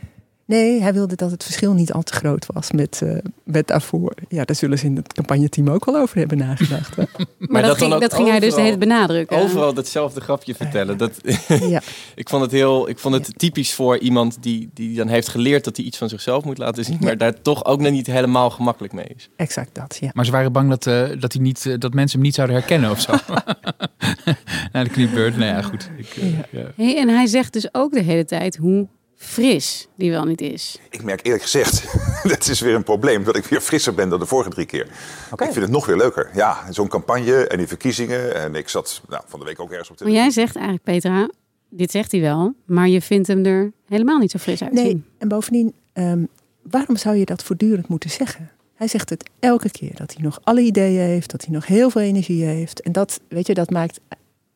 Nee, 0.50 0.82
hij 0.82 0.93
wilde 0.93 1.17
dat 1.17 1.31
het 1.31 1.44
verschil 1.44 1.73
niet 1.73 1.93
al 1.93 2.02
te 2.02 2.12
groot 2.12 2.47
was 2.52 2.70
met, 2.70 3.00
uh, 3.05 3.19
met 3.44 3.67
daarvoor. 3.67 4.14
Ja, 4.29 4.44
daar 4.44 4.56
zullen 4.56 4.79
ze 4.79 4.87
in 4.87 4.97
het 4.97 5.12
campagneteam 5.12 5.69
ook 5.69 5.85
wel 5.85 5.97
over 5.97 6.19
hebben 6.19 6.38
nagedacht. 6.38 6.97
Hè? 6.97 7.02
maar, 7.17 7.26
maar, 7.38 7.62
dat, 7.62 7.70
dat, 7.70 7.79
ging, 7.79 8.00
dat 8.00 8.14
ging 8.14 8.29
hij 8.29 8.41
dus 8.41 8.55
de 8.55 8.61
hele 8.61 8.79
benadrukken. 8.79 9.37
Overal 9.37 9.75
datzelfde 9.75 10.20
grapje 10.20 10.55
vertellen. 10.55 10.99
Dat, 10.99 11.20
ja. 11.75 11.82
ik 12.14 12.29
vond 12.29 12.43
het 12.43 12.50
heel, 12.50 12.88
ik 12.88 12.99
vond 12.99 13.14
het 13.14 13.38
typisch 13.38 13.75
voor 13.75 13.99
iemand 13.99 14.43
die, 14.43 14.70
die 14.75 14.97
dan 14.97 15.08
heeft 15.08 15.29
geleerd 15.29 15.64
dat 15.64 15.76
hij 15.76 15.87
iets 15.87 15.99
van 15.99 16.08
zichzelf 16.08 16.44
moet 16.44 16.58
laten 16.58 16.85
zien, 16.85 16.99
maar 17.00 17.19
daar 17.19 17.43
toch 17.43 17.64
ook 17.64 17.81
nog 17.81 17.93
niet 17.93 18.06
helemaal 18.06 18.50
gemakkelijk 18.50 18.93
mee 18.93 19.12
is. 19.17 19.29
Exact 19.37 19.75
dat, 19.75 19.97
ja. 20.00 20.11
Maar 20.12 20.25
ze 20.25 20.31
waren 20.31 20.52
bang 20.52 20.69
dat, 20.69 20.87
uh, 20.87 21.20
dat, 21.20 21.32
hij 21.32 21.43
niet, 21.43 21.64
uh, 21.64 21.75
dat 21.79 21.94
mensen 21.94 22.19
hem 22.19 22.26
niet 22.26 22.35
zouden 22.35 22.56
herkennen 22.56 22.91
of 22.91 23.00
zo. 23.00 23.12
Na 24.73 24.85
de 24.85 24.91
kniebeurt, 24.91 25.37
nou 25.37 25.50
ja, 25.50 25.62
goed. 25.62 25.91
Ik, 25.97 26.17
ja. 26.50 26.73
Hey, 26.76 26.97
en 26.97 27.08
hij 27.08 27.26
zegt 27.26 27.52
dus 27.52 27.75
ook 27.75 27.93
de 27.93 28.02
hele 28.02 28.25
tijd 28.25 28.56
hoe 28.56 28.88
fris 29.20 29.88
die 29.96 30.11
wel 30.11 30.25
niet 30.25 30.40
is. 30.40 30.78
Ik 30.90 31.02
merk 31.02 31.26
eerlijk 31.26 31.43
gezegd, 31.43 31.84
dat 32.32 32.49
is 32.49 32.61
weer 32.61 32.75
een 32.75 32.82
probleem, 32.82 33.25
dat 33.25 33.37
ik 33.37 33.44
weer 33.44 33.61
frisser 33.61 33.94
ben 33.94 34.09
dan 34.09 34.18
de 34.18 34.26
vorige 34.26 34.50
drie 34.50 34.66
keer. 34.66 34.87
Okay. 35.33 35.47
Ik 35.47 35.52
vind 35.52 35.64
het 35.64 35.75
nog 35.75 35.87
weer 35.87 35.97
leuker. 35.97 36.30
Ja, 36.35 36.73
zo'n 36.73 36.88
campagne 36.88 37.47
en 37.47 37.59
die 37.59 37.66
verkiezingen. 37.66 38.35
En 38.35 38.54
ik 38.54 38.68
zat 38.68 39.02
nou, 39.09 39.23
van 39.26 39.38
de 39.38 39.44
week 39.47 39.61
ook 39.61 39.71
ergens 39.71 39.90
op 39.90 39.99
de. 39.99 40.04
Maar 40.04 40.12
jij 40.12 40.30
zegt 40.30 40.54
eigenlijk, 40.54 40.85
Petra, 40.85 41.30
dit 41.68 41.90
zegt 41.90 42.12
hij 42.12 42.21
wel, 42.21 42.54
maar 42.66 42.88
je 42.88 43.00
vindt 43.00 43.28
hem 43.28 43.44
er 43.44 43.73
helemaal 43.87 44.18
niet 44.18 44.30
zo 44.30 44.38
fris 44.38 44.62
uitzien. 44.62 44.85
Nee, 44.85 45.02
en 45.18 45.28
bovendien, 45.28 45.75
um, 45.94 46.28
waarom 46.62 46.97
zou 46.97 47.16
je 47.16 47.25
dat 47.25 47.42
voortdurend 47.42 47.88
moeten 47.88 48.11
zeggen? 48.11 48.50
Hij 48.75 48.88
zegt 48.88 49.11
het 49.11 49.30
elke 49.38 49.71
keer, 49.71 49.94
dat 49.94 50.12
hij 50.14 50.23
nog 50.23 50.38
alle 50.42 50.61
ideeën 50.61 51.00
heeft, 51.00 51.30
dat 51.30 51.44
hij 51.44 51.54
nog 51.54 51.66
heel 51.66 51.90
veel 51.90 52.00
energie 52.00 52.44
heeft. 52.44 52.80
En 52.80 52.92
dat, 52.92 53.21
weet 53.28 53.47
je, 53.47 53.54
dat 53.54 53.71
maakt 53.71 54.00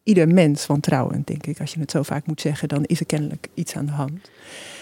ieder 0.05 0.29
mens 0.29 0.67
wantrouwend, 0.67 1.27
denk 1.27 1.47
ik. 1.47 1.61
Als 1.61 1.75
je 1.75 1.81
het 1.81 1.91
zo 1.91 2.03
vaak 2.03 2.27
moet 2.27 2.41
zeggen, 2.41 2.69
dan 2.69 2.85
is 2.85 3.01
er 3.01 3.07
kennelijk 3.07 3.49
iets 3.55 3.77
aan 3.77 3.87
de 3.87 3.93
hand. 3.93 4.31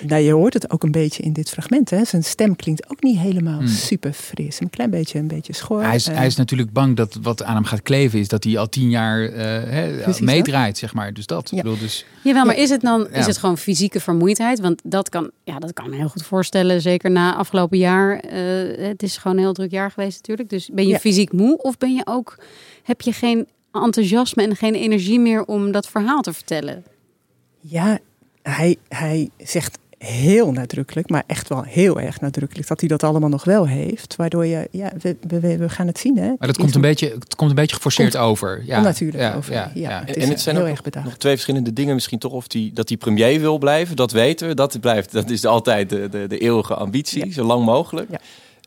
Nou, 0.07 0.23
je 0.23 0.33
hoort 0.33 0.55
het 0.55 0.71
ook 0.71 0.83
een 0.83 0.91
beetje 0.91 1.23
in 1.23 1.33
dit 1.33 1.51
fragment. 1.51 1.91
Hè? 1.91 2.05
Zijn 2.05 2.25
stem 2.25 2.57
klinkt 2.57 2.91
ook 2.91 3.03
niet 3.03 3.19
helemaal 3.19 3.59
hmm. 3.59 3.67
super 3.67 4.13
fris. 4.13 4.61
Een 4.61 4.71
klein 4.71 4.91
beetje, 4.91 5.19
een 5.19 5.27
beetje 5.27 5.53
schor. 5.53 5.83
Hij 5.83 5.95
is, 5.95 6.07
hij 6.07 6.27
is 6.27 6.37
natuurlijk 6.37 6.73
bang 6.73 6.97
dat 6.97 7.19
wat 7.23 7.43
aan 7.43 7.55
hem 7.55 7.65
gaat 7.65 7.83
kleven 7.83 8.19
is 8.19 8.29
dat 8.29 8.45
hij 8.45 8.59
al 8.59 8.69
tien 8.69 8.91
jaar 8.91 9.33
uh, 9.33 10.21
meedraait, 10.21 10.79
zeg 10.79 10.95
maar. 10.95 11.13
Dus 11.13 11.27
dat. 11.27 11.51
Ja. 11.51 11.57
Bedoel, 11.57 11.79
dus... 11.79 12.05
Jawel, 12.23 12.45
maar 12.45 12.57
is 12.57 12.71
het 12.71 12.81
dan 12.81 13.11
is 13.11 13.27
het 13.27 13.39
gewoon 13.39 13.59
fysieke 13.59 14.01
vermoeidheid? 14.01 14.61
Want 14.61 14.81
dat 14.85 15.09
kan, 15.09 15.31
ja, 15.45 15.59
dat 15.59 15.73
kan 15.73 15.91
me 15.91 15.97
heel 15.97 16.09
goed 16.09 16.23
voorstellen. 16.23 16.81
Zeker 16.81 17.11
na 17.11 17.35
afgelopen 17.35 17.79
jaar. 17.79 18.25
Uh, 18.25 18.87
het 18.87 19.03
is 19.03 19.17
gewoon 19.17 19.37
een 19.37 19.43
heel 19.43 19.53
druk 19.53 19.71
jaar 19.71 19.91
geweest 19.91 20.17
natuurlijk. 20.17 20.49
Dus 20.49 20.71
ben 20.73 20.87
je 20.87 20.99
fysiek 20.99 21.33
moe 21.33 21.57
of 21.57 21.79
ben 21.79 21.95
je 21.95 22.03
ook, 22.05 22.39
heb 22.83 23.01
je 23.01 23.13
geen 23.13 23.47
enthousiasme 23.73 24.43
en 24.43 24.57
geen 24.57 24.75
energie 24.75 25.21
meer 25.21 25.45
om 25.45 25.73
dat 25.73 25.89
verhaal 25.89 26.21
te 26.21 26.33
vertellen. 26.33 26.85
Ja, 27.61 27.99
hij, 28.43 28.77
hij 28.89 29.31
zegt 29.39 29.79
heel 30.05 30.53
nadrukkelijk, 30.53 31.09
maar 31.09 31.23
echt 31.27 31.49
wel 31.49 31.63
heel 31.63 32.01
erg 32.01 32.21
nadrukkelijk, 32.21 32.69
dat 32.69 32.81
hij 32.81 32.89
dat 32.89 33.03
allemaal 33.03 33.29
nog 33.29 33.45
wel 33.45 33.67
heeft. 33.67 34.17
Waardoor 34.17 34.47
je, 34.47 34.69
ja, 34.71 34.93
we, 35.01 35.17
we, 35.29 35.57
we 35.57 35.69
gaan 35.69 35.87
het 35.87 35.99
zien. 35.99 36.17
Hè? 36.17 36.27
Maar 36.27 36.49
dat 36.49 36.57
komt 36.57 36.75
een, 36.75 36.81
beetje, 36.81 37.09
het 37.09 37.35
komt 37.35 37.51
een 37.51 37.57
beetje 37.57 37.77
geforceerd 37.77 38.13
komt 38.13 38.25
over. 38.25 38.63
Ja, 38.65 38.81
natuurlijk 38.81 39.23
ja, 39.23 39.35
over. 39.35 39.53
Ja, 39.53 39.71
ja, 39.75 40.03
Het 40.07 40.17
en, 40.17 40.29
het 40.29 40.41
zijn 40.41 40.57
heel 40.57 40.67
erg 40.67 40.85
nog, 40.85 41.05
nog 41.05 41.17
twee 41.17 41.33
verschillende 41.33 41.73
dingen 41.73 41.95
misschien 41.95 42.19
toch. 42.19 42.33
Of 42.33 42.47
die, 42.47 42.73
dat 42.73 42.89
hij 42.89 42.99
premier 42.99 43.41
wil 43.41 43.59
blijven, 43.59 43.97
dat 43.97 44.13
weten 44.13 44.49
we. 44.49 44.55
Dat, 44.55 44.81
blijft, 44.81 45.13
dat 45.13 45.31
is 45.31 45.45
altijd 45.45 45.91
de, 45.91 46.09
de, 46.09 46.27
de 46.27 46.39
eeuwige 46.39 46.75
ambitie, 46.75 47.33
zo 47.33 47.45
lang 47.45 47.65
mogelijk. 47.65 48.11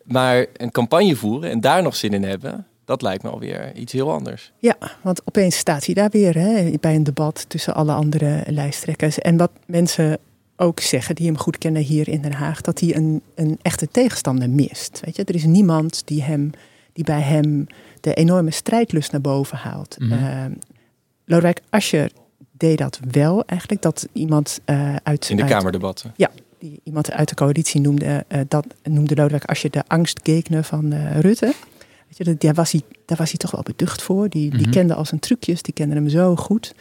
Maar 0.03 0.45
een 0.53 0.71
campagne 0.71 1.15
voeren 1.15 1.49
en 1.49 1.61
daar 1.61 1.81
nog 1.81 1.95
zin 1.95 2.13
in 2.13 2.23
hebben 2.23 2.65
Dat 2.85 3.01
lijkt 3.01 3.23
me 3.23 3.29
alweer 3.29 3.75
iets 3.75 3.93
heel 3.93 4.11
anders. 4.11 4.51
Ja, 4.59 4.77
want 5.01 5.21
opeens 5.25 5.57
staat 5.57 5.85
hij 5.85 5.93
daar 5.93 6.09
weer 6.09 6.37
hè, 6.37 6.71
bij 6.79 6.95
een 6.95 7.03
debat 7.03 7.45
tussen 7.47 7.75
alle 7.75 7.93
andere 7.93 8.43
lijsttrekkers. 8.47 9.19
En 9.19 9.37
wat 9.37 9.51
mensen 9.65 10.17
ook 10.55 10.79
zeggen, 10.79 11.15
die 11.15 11.25
hem 11.25 11.37
goed 11.37 11.57
kennen 11.57 11.81
hier 11.81 12.07
in 12.07 12.21
Den 12.21 12.33
Haag, 12.33 12.61
dat 12.61 12.79
hij 12.79 12.95
een, 12.95 13.21
een 13.35 13.59
echte 13.61 13.87
tegenstander 13.91 14.49
mist. 14.49 15.01
Weet 15.03 15.15
je? 15.15 15.23
Er 15.23 15.35
is 15.35 15.43
niemand 15.43 16.01
die, 16.05 16.23
hem, 16.23 16.51
die 16.93 17.03
bij 17.03 17.21
hem 17.21 17.67
de 18.01 18.13
enorme 18.13 18.51
strijdlust 18.51 19.11
naar 19.11 19.21
boven 19.21 19.57
haalt. 19.57 19.95
Mm 19.99 20.11
-hmm. 20.11 20.57
Lodewijk 21.25 21.61
Asscher 21.69 22.11
deed 22.51 22.77
dat 22.77 22.99
wel 23.11 23.45
eigenlijk, 23.45 23.81
dat 23.81 24.07
iemand 24.13 24.59
uh, 24.65 24.95
uit... 25.03 25.29
In 25.29 25.35
de 25.35 25.41
uit, 25.41 25.51
Kamerdebatten. 25.51 26.13
Ja, 26.15 26.31
die 26.59 26.79
iemand 26.83 27.11
uit 27.11 27.29
de 27.29 27.35
coalitie 27.35 27.81
noemde, 27.81 28.25
uh, 28.29 28.39
dat 28.47 28.65
noemde 28.83 29.15
Lodewijk 29.15 29.45
Asscher 29.45 29.71
de 29.71 29.83
angstgegner 29.87 30.63
van 30.63 30.93
uh, 30.93 31.19
Rutte. 31.19 31.53
Weet 32.17 32.27
je, 32.27 32.35
daar, 32.37 32.53
was 32.53 32.71
hij, 32.71 32.81
daar 33.05 33.17
was 33.17 33.29
hij 33.29 33.37
toch 33.37 33.51
wel 33.51 33.63
beducht 33.63 34.01
voor. 34.01 34.29
Die, 34.29 34.49
die 34.49 34.57
mm 34.57 34.63
-hmm. 34.63 34.71
kende 34.71 34.93
al 34.93 35.05
zijn 35.05 35.19
trucjes, 35.19 35.61
die 35.61 35.73
kende 35.73 35.95
hem 35.95 36.09
zo 36.09 36.35
goed. 36.35 36.75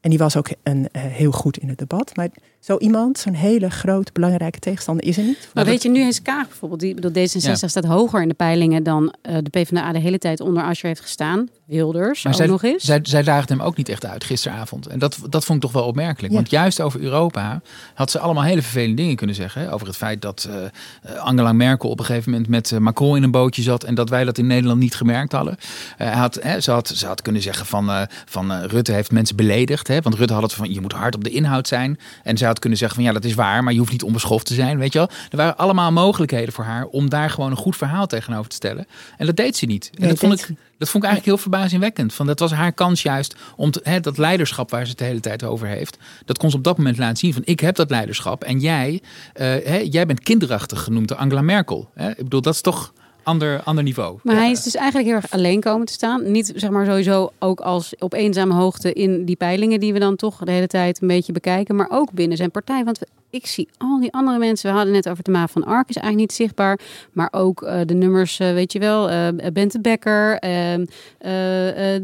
En 0.00 0.10
die 0.10 0.18
was 0.18 0.36
ook 0.36 0.48
een, 0.62 0.78
uh, 0.78 1.02
heel 1.02 1.32
goed 1.32 1.58
in 1.58 1.68
het 1.68 1.78
debat. 1.78 2.16
Maar 2.16 2.28
zo 2.64 2.78
iemand, 2.78 3.18
zo'n 3.18 3.34
hele 3.34 3.70
grote, 3.70 4.12
belangrijke 4.12 4.58
tegenstander 4.58 5.04
is 5.04 5.16
er 5.16 5.24
niet. 5.24 5.48
Maar 5.54 5.64
weet 5.64 5.82
je, 5.82 5.88
nu 5.88 6.00
is 6.00 6.22
Kaag 6.22 6.48
bijvoorbeeld, 6.48 6.80
die, 6.80 6.94
bedoel, 6.94 7.10
D66 7.10 7.40
ja. 7.40 7.54
staat 7.54 7.84
hoger 7.84 8.22
in 8.22 8.28
de 8.28 8.34
peilingen 8.34 8.82
dan 8.82 9.14
uh, 9.22 9.36
de 9.42 9.50
PvdA 9.50 9.92
de 9.92 9.98
hele 9.98 10.18
tijd 10.18 10.40
onder 10.40 10.62
Asscher 10.62 10.88
heeft 10.88 11.00
gestaan. 11.00 11.48
Wilders 11.64 12.22
maar 12.22 12.32
ook 12.32 12.38
zij, 12.38 12.48
nog 12.48 12.62
eens. 12.62 12.84
Zij, 12.84 12.98
zij 13.02 13.22
daagde 13.22 13.54
hem 13.54 13.62
ook 13.62 13.76
niet 13.76 13.88
echt 13.88 14.06
uit 14.06 14.24
gisteravond. 14.24 14.86
En 14.86 14.98
dat, 14.98 15.18
dat 15.28 15.44
vond 15.44 15.58
ik 15.58 15.64
toch 15.64 15.80
wel 15.80 15.88
opmerkelijk. 15.88 16.32
Ja. 16.32 16.38
Want 16.38 16.50
juist 16.50 16.80
over 16.80 17.00
Europa 17.00 17.60
had 17.94 18.10
ze 18.10 18.18
allemaal 18.18 18.42
hele 18.42 18.62
vervelende 18.62 18.96
dingen 18.96 19.16
kunnen 19.16 19.36
zeggen. 19.36 19.62
Hè? 19.62 19.72
Over 19.72 19.86
het 19.86 19.96
feit 19.96 20.22
dat 20.22 20.48
uh, 20.50 21.18
Angela 21.18 21.52
Merkel 21.52 21.88
op 21.88 21.98
een 21.98 22.04
gegeven 22.04 22.30
moment 22.30 22.50
met 22.50 22.78
Macron 22.78 23.16
in 23.16 23.22
een 23.22 23.30
bootje 23.30 23.62
zat. 23.62 23.84
En 23.84 23.94
dat 23.94 24.08
wij 24.08 24.24
dat 24.24 24.38
in 24.38 24.46
Nederland 24.46 24.80
niet 24.80 24.94
gemerkt 24.94 25.32
hadden. 25.32 25.56
had, 25.98 26.38
hè, 26.42 26.60
ze, 26.60 26.70
had, 26.70 26.88
ze 26.88 27.06
had 27.06 27.22
kunnen 27.22 27.42
zeggen 27.42 27.66
van, 27.66 28.06
van 28.24 28.52
Rutte 28.52 28.92
heeft 28.92 29.12
mensen 29.12 29.36
beledigd. 29.36 29.88
Hè? 29.88 30.00
Want 30.00 30.14
Rutte 30.14 30.34
had 30.34 30.42
het 30.42 30.52
van 30.52 30.72
je 30.72 30.80
moet 30.80 30.92
hard 30.92 31.14
op 31.14 31.24
de 31.24 31.30
inhoud 31.30 31.68
zijn. 31.68 31.98
En 32.22 32.36
zij 32.36 32.46
had 32.46 32.53
kunnen 32.58 32.78
zeggen 32.78 32.96
van 32.96 33.06
ja 33.06 33.12
dat 33.12 33.24
is 33.24 33.34
waar. 33.34 33.64
Maar 33.64 33.72
je 33.72 33.78
hoeft 33.78 33.92
niet 33.92 34.02
onbeschoft 34.02 34.46
te 34.46 34.54
zijn. 34.54 34.78
Weet 34.78 34.92
je 34.92 34.98
wel. 34.98 35.08
Er 35.30 35.36
waren 35.36 35.56
allemaal 35.56 35.92
mogelijkheden 35.92 36.54
voor 36.54 36.64
haar 36.64 36.84
om 36.84 37.08
daar 37.08 37.30
gewoon 37.30 37.50
een 37.50 37.56
goed 37.56 37.76
verhaal 37.76 38.06
tegenover 38.06 38.50
te 38.50 38.56
stellen. 38.56 38.86
En 39.16 39.26
dat 39.26 39.36
deed 39.36 39.56
ze 39.56 39.66
niet. 39.66 39.90
En 39.94 40.00
Nee, 40.00 40.08
dat, 40.08 40.18
vond 40.18 40.32
ik, 40.32 40.46
dat 40.78 40.88
vond 40.88 41.04
ik 41.04 41.10
eigenlijk 41.10 41.24
heel 41.24 41.38
verbazingwekkend. 41.38 42.14
Van, 42.14 42.26
dat 42.26 42.38
was 42.38 42.52
haar 42.52 42.72
kans 42.72 43.02
juist 43.02 43.36
om 43.56 43.70
te, 43.70 43.80
hè, 43.82 44.00
dat 44.00 44.18
leiderschap 44.18 44.70
waar 44.70 44.84
ze 44.84 44.90
het 44.90 44.98
de 44.98 45.04
hele 45.04 45.20
tijd 45.20 45.44
over 45.44 45.66
heeft. 45.66 45.98
Dat 46.24 46.38
kon 46.38 46.50
ze 46.50 46.56
op 46.56 46.64
dat 46.64 46.76
moment 46.76 46.98
laten 46.98 47.16
zien 47.16 47.32
van 47.32 47.42
ik 47.44 47.60
heb 47.60 47.74
dat 47.74 47.90
leiderschap. 47.90 48.44
En 48.44 48.60
jij, 48.60 49.02
eh, 49.32 49.46
hè, 49.46 49.76
jij 49.76 50.06
bent 50.06 50.20
kinderachtig 50.20 50.82
genoemd 50.82 51.08
door 51.08 51.16
Angela 51.16 51.42
Merkel. 51.42 51.90
Hè? 51.94 52.10
Ik 52.10 52.16
bedoel, 52.16 52.40
dat 52.40 52.54
is 52.54 52.60
toch 52.60 52.92
ander, 53.24 53.62
ander 53.62 53.84
niveau. 53.84 54.18
Maar 54.22 54.36
hij 54.36 54.50
is 54.50 54.62
dus 54.62 54.74
eigenlijk 54.74 55.06
heel 55.06 55.16
erg 55.16 55.30
alleen 55.30 55.60
komen 55.60 55.86
te 55.86 55.92
staan. 55.92 56.30
Niet 56.30 56.52
zeg 56.54 56.70
maar 56.70 56.86
sowieso 56.86 57.30
ook 57.38 57.60
als 57.60 57.94
op 57.98 58.12
eenzame 58.12 58.54
hoogte 58.54 58.92
in 58.92 59.24
die 59.24 59.36
peilingen 59.36 59.80
die 59.80 59.92
we 59.92 59.98
dan 59.98 60.16
toch 60.16 60.38
de 60.38 60.50
hele 60.50 60.66
tijd 60.66 61.02
een 61.02 61.08
beetje 61.08 61.32
bekijken. 61.32 61.76
Maar 61.76 61.88
ook 61.90 62.12
binnen 62.12 62.36
zijn 62.36 62.50
partij. 62.50 62.84
Want 62.84 62.98
ik 63.30 63.46
zie 63.46 63.68
al 63.78 64.00
die 64.00 64.12
andere 64.12 64.38
mensen. 64.38 64.70
We 64.70 64.76
hadden 64.76 64.94
net 64.94 65.08
over 65.08 65.24
de 65.24 65.30
Maaf 65.30 65.50
van 65.50 65.64
Ark 65.64 65.88
is 65.88 65.96
eigenlijk 65.96 66.16
niet 66.16 66.32
zichtbaar. 66.32 66.78
Maar 67.12 67.28
ook 67.30 67.62
uh, 67.62 67.80
de 67.84 67.94
nummers, 67.94 68.40
uh, 68.40 68.52
weet 68.52 68.72
je 68.72 68.78
wel. 68.78 69.10
Uh, 69.10 69.28
Bente 69.52 69.80
Becker, 69.80 70.38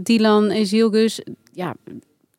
Dylan 0.02 0.50
Ezilgus. 0.50 1.20
Ja, 1.52 1.74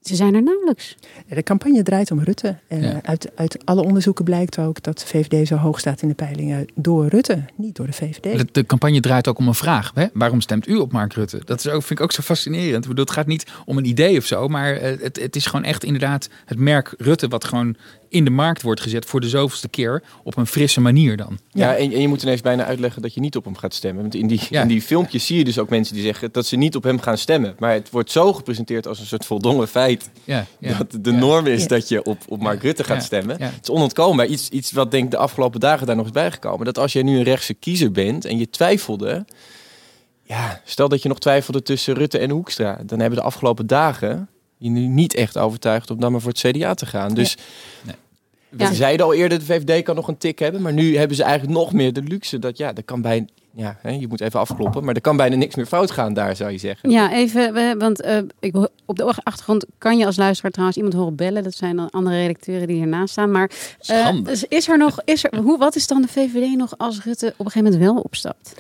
ze 0.02 0.16
zijn 0.16 0.36
er 0.36 0.44
nauwelijks. 0.44 0.98
De 1.28 1.44
campagne 1.44 1.84
draait 1.84 2.12
om 2.12 2.20
Rutte. 2.20 2.58
En 2.68 2.82
ja. 2.82 3.00
uit, 3.04 3.32
uit 3.36 3.66
alle 3.66 3.84
onderzoeken 3.84 4.26
blijkt 4.26 4.60
ook 4.60 4.84
dat 4.84 5.00
de 5.00 5.06
VVD 5.06 5.48
zo 5.48 5.56
hoog 5.56 5.80
staat 5.80 6.02
in 6.02 6.08
de 6.08 6.14
peilingen 6.14 6.68
door 6.76 7.08
Rutte, 7.08 7.46
niet 7.56 7.76
door 7.76 7.86
de 7.86 7.94
VVD. 7.94 8.38
De, 8.38 8.48
de 8.52 8.66
campagne 8.66 9.00
draait 9.00 9.28
ook 9.28 9.38
om 9.38 9.48
een 9.48 9.54
vraag. 9.54 9.92
Hè? 9.94 10.06
Waarom 10.14 10.42
stemt 10.42 10.68
u 10.68 10.76
op 10.76 10.92
Mark 10.92 11.14
Rutte? 11.14 11.42
Dat 11.46 11.60
is 11.60 11.68
ook, 11.68 11.84
vind 11.84 12.00
ik 12.00 12.02
ook 12.02 12.12
zo 12.12 12.22
fascinerend. 12.22 12.84
Ik 12.84 12.90
bedoel, 12.90 13.06
het 13.06 13.14
gaat 13.14 13.28
niet 13.28 13.46
om 13.66 13.78
een 13.78 13.86
idee 13.86 14.18
of 14.18 14.26
zo, 14.26 14.48
maar 14.48 14.76
het, 14.76 15.20
het 15.20 15.36
is 15.36 15.46
gewoon 15.46 15.66
echt 15.66 15.84
inderdaad 15.84 16.30
het 16.46 16.60
merk 16.60 16.94
Rutte 16.98 17.28
wat 17.28 17.44
gewoon 17.44 17.76
in 18.12 18.24
de 18.24 18.30
markt 18.30 18.62
wordt 18.62 18.82
gezet 18.82 19.06
voor 19.06 19.22
de 19.22 19.30
zoveelste 19.30 19.70
keer 19.70 20.04
op 20.24 20.38
een 20.38 20.48
frisse 20.48 20.82
manier 20.82 21.18
dan. 21.18 21.40
Ja, 21.52 21.70
ja 21.70 21.78
en, 21.78 21.92
en, 21.92 22.02
je 22.02 22.08
moet 22.08 22.24
ineens 22.24 22.42
bijna 22.42 22.66
uitleggen 22.66 23.02
dat 23.02 23.14
je 23.14 23.20
niet 23.20 23.36
op 23.36 23.46
hem 23.46 23.56
gaat 23.56 23.74
stemmen. 23.74 24.02
Want 24.02 24.16
in 24.16 24.28
die, 24.28 24.42
ja. 24.50 24.62
in 24.62 24.68
die 24.68 24.82
filmpjes 24.82 25.26
zie 25.26 25.38
je 25.38 25.44
dus 25.44 25.60
ook 25.60 25.70
mensen 25.70 25.94
die 25.94 26.04
zeggen 26.04 26.32
dat 26.32 26.46
ze 26.46 26.56
niet 26.56 26.76
op 26.76 26.84
hem 26.84 27.00
gaan 27.00 27.18
stemmen. 27.18 27.56
Maar 27.60 27.74
het 27.74 27.90
wordt 27.90 28.12
zo 28.12 28.34
gepresenteerd 28.34 28.88
als 28.88 29.00
een 29.00 29.06
soort 29.06 29.26
voldongen 29.26 29.68
feit 29.68 30.10
ja, 30.24 30.46
dat 30.60 30.98
de 31.02 31.12
norm 31.12 31.48
is 31.48 31.68
dat 31.68 31.88
je 31.88 32.04
op, 32.04 32.18
op 32.28 32.42
Mark 32.42 32.62
Rutte 32.62 32.84
gaat 32.84 33.04
stemmen. 33.04 33.42
Het 33.42 33.60
is 33.62 33.70
onontkoombaar. 33.70 34.26
Iets, 34.26 34.50
iets 34.50 34.72
wat 34.72 34.92
denk 34.92 35.04
ik 35.04 35.12
de 35.12 35.18
afgelopen 35.18 35.60
dagen 35.60 35.88
daar 35.88 35.96
nog 35.96 36.06
is 36.06 36.12
bijgekomen. 36.12 36.66
Dat 36.66 36.78
als 36.78 36.94
jij 36.94 37.04
nu 37.04 37.18
een 37.18 37.24
rechtse 37.24 37.54
kiezer 37.54 37.92
bent 37.92 38.26
en 38.26 38.38
je 38.38 38.50
twijfelde... 38.50 39.26
Ja, 40.24 40.62
stel 40.66 40.90
dat 40.90 41.02
je 41.02 41.10
nog 41.10 41.20
twijfelde 41.20 41.62
tussen 41.62 41.94
Rutte 41.94 42.18
en 42.18 42.30
Hoekstra. 42.30 42.82
Dan 42.86 43.00
hebben 43.00 43.20
de 43.20 43.26
afgelopen 43.26 43.68
dagen 43.68 44.30
je 44.62 44.70
nu 44.70 44.88
niet 44.88 45.14
echt 45.14 45.38
overtuigd 45.38 45.90
om 45.90 46.00
dan 46.00 46.12
maar 46.12 46.22
voor 46.22 46.32
het 46.32 46.40
CDA 46.40 46.74
te 46.74 46.86
gaan. 46.86 47.14
Dus 47.14 47.38
nee. 47.84 47.96
We 48.52 48.64
ja. 48.64 48.74
zeiden 48.74 49.06
al 49.06 49.14
eerder, 49.14 49.40
de 49.40 49.46
VVD 49.46 49.84
kan 49.84 49.96
nog 49.96 50.08
een 50.08 50.18
tik 50.18 50.40
hebben. 50.40 50.62
Maar 50.62 50.74
nu 50.74 50.98
hebben 50.98 51.16
ze 51.16 51.24
eigenlijk 51.24 51.58
nog 51.60 51.74
meer 51.74 51.94
de 51.94 52.04
luxe. 52.04 52.40
Dat 52.40 52.58
ja, 52.58 52.76
er 52.76 52.84
kan 52.84 53.02
bij... 53.02 53.26
Ja, 53.54 53.78
hè, 53.82 53.90
je 53.90 54.08
moet 54.08 54.22
even 54.22 54.40
afkloppen. 54.40 54.84
Maar 54.84 54.96
er 54.96 55.02
kan 55.02 55.18
bijna 55.18 55.36
niks 55.36 55.56
meer 55.56 55.66
fout 55.66 55.92
gaan 55.92 56.14
daar, 56.14 56.36
zou 56.36 56.52
je 56.52 56.58
zeggen. 56.58 56.90
Ja, 56.90 57.14
even, 57.14 57.78
want 57.80 58.06
uh, 58.06 58.18
ik, 58.40 58.56
op 58.86 58.96
de 58.96 59.04
achtergrond 59.24 59.66
kan 59.78 59.98
je 59.98 60.06
als 60.06 60.18
luisteraar 60.18 60.52
trouwens 60.52 60.78
iemand 60.78 60.96
horen 60.96 61.16
bellen. 61.16 61.44
Dat 61.44 61.54
zijn 61.54 61.76
dan 61.76 61.90
andere 61.90 62.16
redacteuren 62.16 62.68
die 62.68 62.76
hiernaast 62.76 63.12
staan. 63.12 63.32
Maar 63.32 63.52
uh, 63.90 64.10
is 64.48 64.68
er 64.68 64.78
nog, 64.78 65.02
is 65.06 65.24
er, 65.24 65.38
hoe, 65.38 65.58
wat 65.58 65.76
is 65.76 65.88
dan 65.88 66.02
de 66.02 66.08
VVD 66.08 66.58
nog 66.58 66.74
als 66.78 67.04
Rutte 67.04 67.28
op 67.38 67.46
een 67.46 67.52
gegeven 67.52 67.72
moment 67.72 67.92
wel 67.94 68.02
opstapt? 68.02 68.56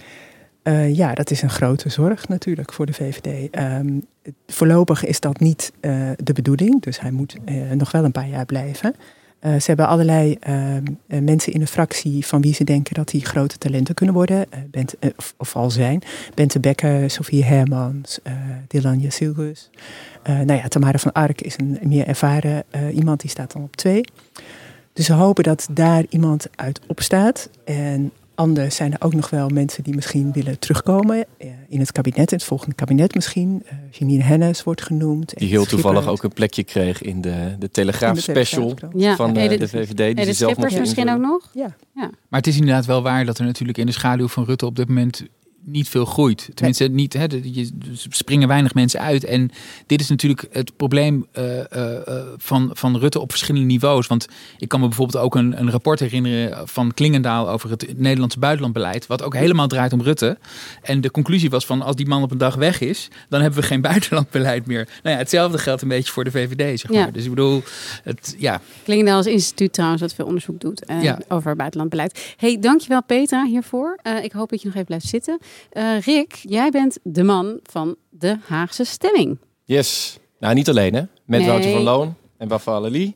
Uh, 0.64 0.96
ja, 0.96 1.14
dat 1.14 1.32
is 1.32 1.42
een 1.42 1.50
grote 1.50 1.90
zorg 1.90 2.28
natuurlijk 2.28 2.74
voor 2.74 2.86
de 2.86 2.94
VVD. 2.94 3.58
Um, 3.60 4.06
voorlopig 4.48 5.06
is 5.06 5.20
dat 5.20 5.40
niet 5.40 5.72
uh, 5.82 6.10
de 6.24 6.34
bedoeling, 6.34 6.82
dus 6.82 7.00
hij 7.00 7.12
moet 7.12 7.36
uh, 7.46 7.72
nog 7.72 7.92
wel 7.92 8.04
een 8.04 8.12
paar 8.12 8.28
jaar 8.28 8.46
blijven. 8.46 8.96
Ze 9.42 9.64
hebben 9.64 9.88
allerlei 9.88 10.38
ehm, 10.40 10.84
mensen 11.06 11.54
in 11.54 11.60
de 11.60 11.68
fractie 11.68 12.26
van 12.26 12.42
wie 12.42 12.54
ze 12.54 12.64
denken 12.64 12.94
dat 12.94 13.08
die 13.08 13.26
grote 13.26 13.58
talenten 13.58 13.96
kunnen 13.96 14.16
worden, 14.16 14.46
Bent, 14.72 14.96
of, 15.38 15.56
al 15.56 15.72
zijn. 15.72 16.02
Bente 16.34 16.60
Becker, 16.60 17.10
Sofie 17.10 17.44
Hermans, 17.44 18.20
Dylan 18.68 19.00
Jasilgus. 19.00 19.70
nou 20.24 20.54
ja, 20.54 20.68
Tamara 20.68 20.98
van 20.98 21.12
Ark 21.12 21.42
is 21.42 21.58
een 21.58 21.80
meer 21.82 22.08
ervaren 22.08 22.64
iemand, 22.94 23.22
die 23.22 23.30
staat 23.30 23.54
dan 23.54 23.64
op 23.64 23.76
twee. 23.76 24.04
Dus 24.94 25.06
ze 25.06 25.14
hopen 25.14 25.44
dat 25.44 25.68
daar 25.72 26.04
iemand 26.10 26.48
uit 26.56 26.80
opstaat. 26.88 27.50
En 27.66 28.12
Anders 28.42 28.76
zijn 28.76 28.92
er 28.94 29.02
ook 29.02 29.14
nog 29.14 29.30
wel 29.30 29.50
mensen 29.50 29.84
die 29.84 29.96
misschien 29.96 30.32
willen 30.32 30.60
terugkomen 30.60 31.26
in 31.68 31.80
het 31.80 31.92
kabinet, 31.92 32.32
in 32.32 32.38
het 32.38 32.44
volgende 32.44 32.76
kabinet 32.76 33.16
misschien. 33.16 33.64
Uh, 33.66 33.72
Janine 33.92 34.24
Hennis 34.24 34.64
wordt 34.64 34.82
genoemd. 34.82 35.38
Die 35.38 35.50
heel 35.50 35.66
toevallig 35.66 36.08
ook 36.08 36.24
een 36.24 36.34
plekje 36.34 36.64
kreeg 36.64 37.02
in 37.02 37.22
de, 37.22 37.56
de 37.60 37.70
Telegraaf 37.72 38.16
de 38.16 38.22
special 38.22 38.76
ja. 38.96 39.16
van 39.16 39.34
de, 39.34 39.58
de, 39.58 39.68
VVD. 39.68 39.98
Die 39.98 40.16
de 40.16 40.24
ze 40.24 40.34
zelf 40.34 40.58
nog 40.58 40.80
misschien 40.80 41.10
ook 41.10 41.20
nog? 41.20 41.50
Ja. 41.54 41.76
ja. 41.96 42.10
Maar 42.30 42.40
het 42.40 42.48
is 42.48 42.56
inderdaad 42.56 42.86
wel 42.86 43.02
waar 43.02 43.26
dat 43.26 43.38
er 43.38 43.46
natuurlijk 43.46 43.78
in 43.78 43.86
de 43.86 43.92
schaduw 43.92 44.28
van 44.28 44.46
Rutte 44.46 44.66
op 44.66 44.76
dit 44.76 44.88
moment 44.88 45.24
niet 45.64 45.90
veel 45.90 46.06
groeit. 46.06 46.50
Tenminste, 46.54 46.88
niet, 46.88 47.14
hè, 47.14 47.26
je 47.44 47.70
springen 48.10 48.48
weinig 48.48 48.74
mensen 48.74 49.00
uit. 49.00 49.24
En 49.24 49.52
dit 49.86 50.02
is 50.02 50.10
natuurlijk 50.10 50.48
het 50.52 50.76
probleem 50.76 51.28
uh, 51.34 51.58
uh, 51.58 51.64
van, 52.38 52.70
van 52.74 52.98
Rutte 52.98 53.20
op 53.20 53.30
verschillende 53.30 53.68
niveaus. 53.68 54.08
Want 54.08 54.28
ik 54.58 54.68
kan 54.68 54.80
me 54.80 54.88
bijvoorbeeld 54.88 55.24
ook 55.24 55.36
een, 55.36 55.60
een 55.60 55.72
rapport 55.72 56.00
herinneren 56.00 56.68
van 56.68 56.94
Klingendaal 56.94 57.50
over 57.50 57.70
het 57.70 57.94
Nederlandse 57.98 58.40
buitenlandbeleid. 58.40 59.08
Wat 59.08 59.24
ook 59.24 59.36
helemaal 59.36 59.68
draait 59.68 59.94
om 59.94 60.02
Rutte. 60.02 60.38
En 60.82 61.02
de 61.02 61.12
conclusie 61.12 61.50
was 61.50 61.66
van 61.66 61.82
als 61.82 61.96
die 61.96 62.08
man 62.08 62.24
op 62.24 62.32
een 62.32 62.38
dag 62.38 62.56
weg 62.56 62.82
is, 62.82 63.08
dan 63.30 63.42
hebben 63.42 63.60
we 63.60 63.66
geen 63.66 63.82
buitenlandbeleid 63.92 64.68
meer. 64.68 64.88
Nou 65.04 65.16
ja, 65.16 65.22
hetzelfde 65.22 65.58
geldt 65.58 65.82
een 65.82 65.88
beetje 65.88 66.12
voor 66.12 66.24
de 66.24 66.32
VVD, 66.32 66.80
zeg 66.80 66.92
maar. 66.92 67.00
Ja. 67.00 67.12
Dus 67.12 67.24
ik 67.24 67.30
bedoel, 67.30 67.64
het, 68.04 68.36
ja. 68.38 68.62
Klingendaal 68.84 69.20
is 69.20 69.26
instituut 69.26 69.74
trouwens 69.74 70.02
dat 70.02 70.14
veel 70.14 70.26
onderzoek 70.26 70.60
doet 70.60 70.90
uh, 70.90 71.04
ja. 71.04 71.20
over 71.28 71.56
buitenlandbeleid. 71.56 72.34
hey, 72.38 72.60
dankjewel 72.60 73.04
Petra 73.04 73.46
hiervoor. 73.46 74.00
Ik 74.24 74.32
hoop 74.32 74.50
dat 74.50 74.62
je 74.62 74.66
nog 74.66 74.76
even 74.76 74.88
blijft 74.88 75.08
zitten. 75.08 75.40
Uh, 75.74 76.00
Rick, 76.00 76.40
jij 76.44 76.70
bent 76.70 77.00
de 77.04 77.24
man 77.24 77.60
van 77.64 77.96
de 78.10 78.38
Haagse 78.48 78.84
stemming. 78.84 79.38
Yes. 79.66 80.20
Nou, 80.40 80.54
niet 80.54 80.70
alleen 80.70 80.94
hè. 80.94 81.02
Met 81.26 81.40
nee. 81.40 81.50
Wouter 81.50 81.72
van 81.72 81.82
Loon 81.82 82.16
en 82.38 82.48
Wafa 82.48 82.72
Ali. 82.72 83.16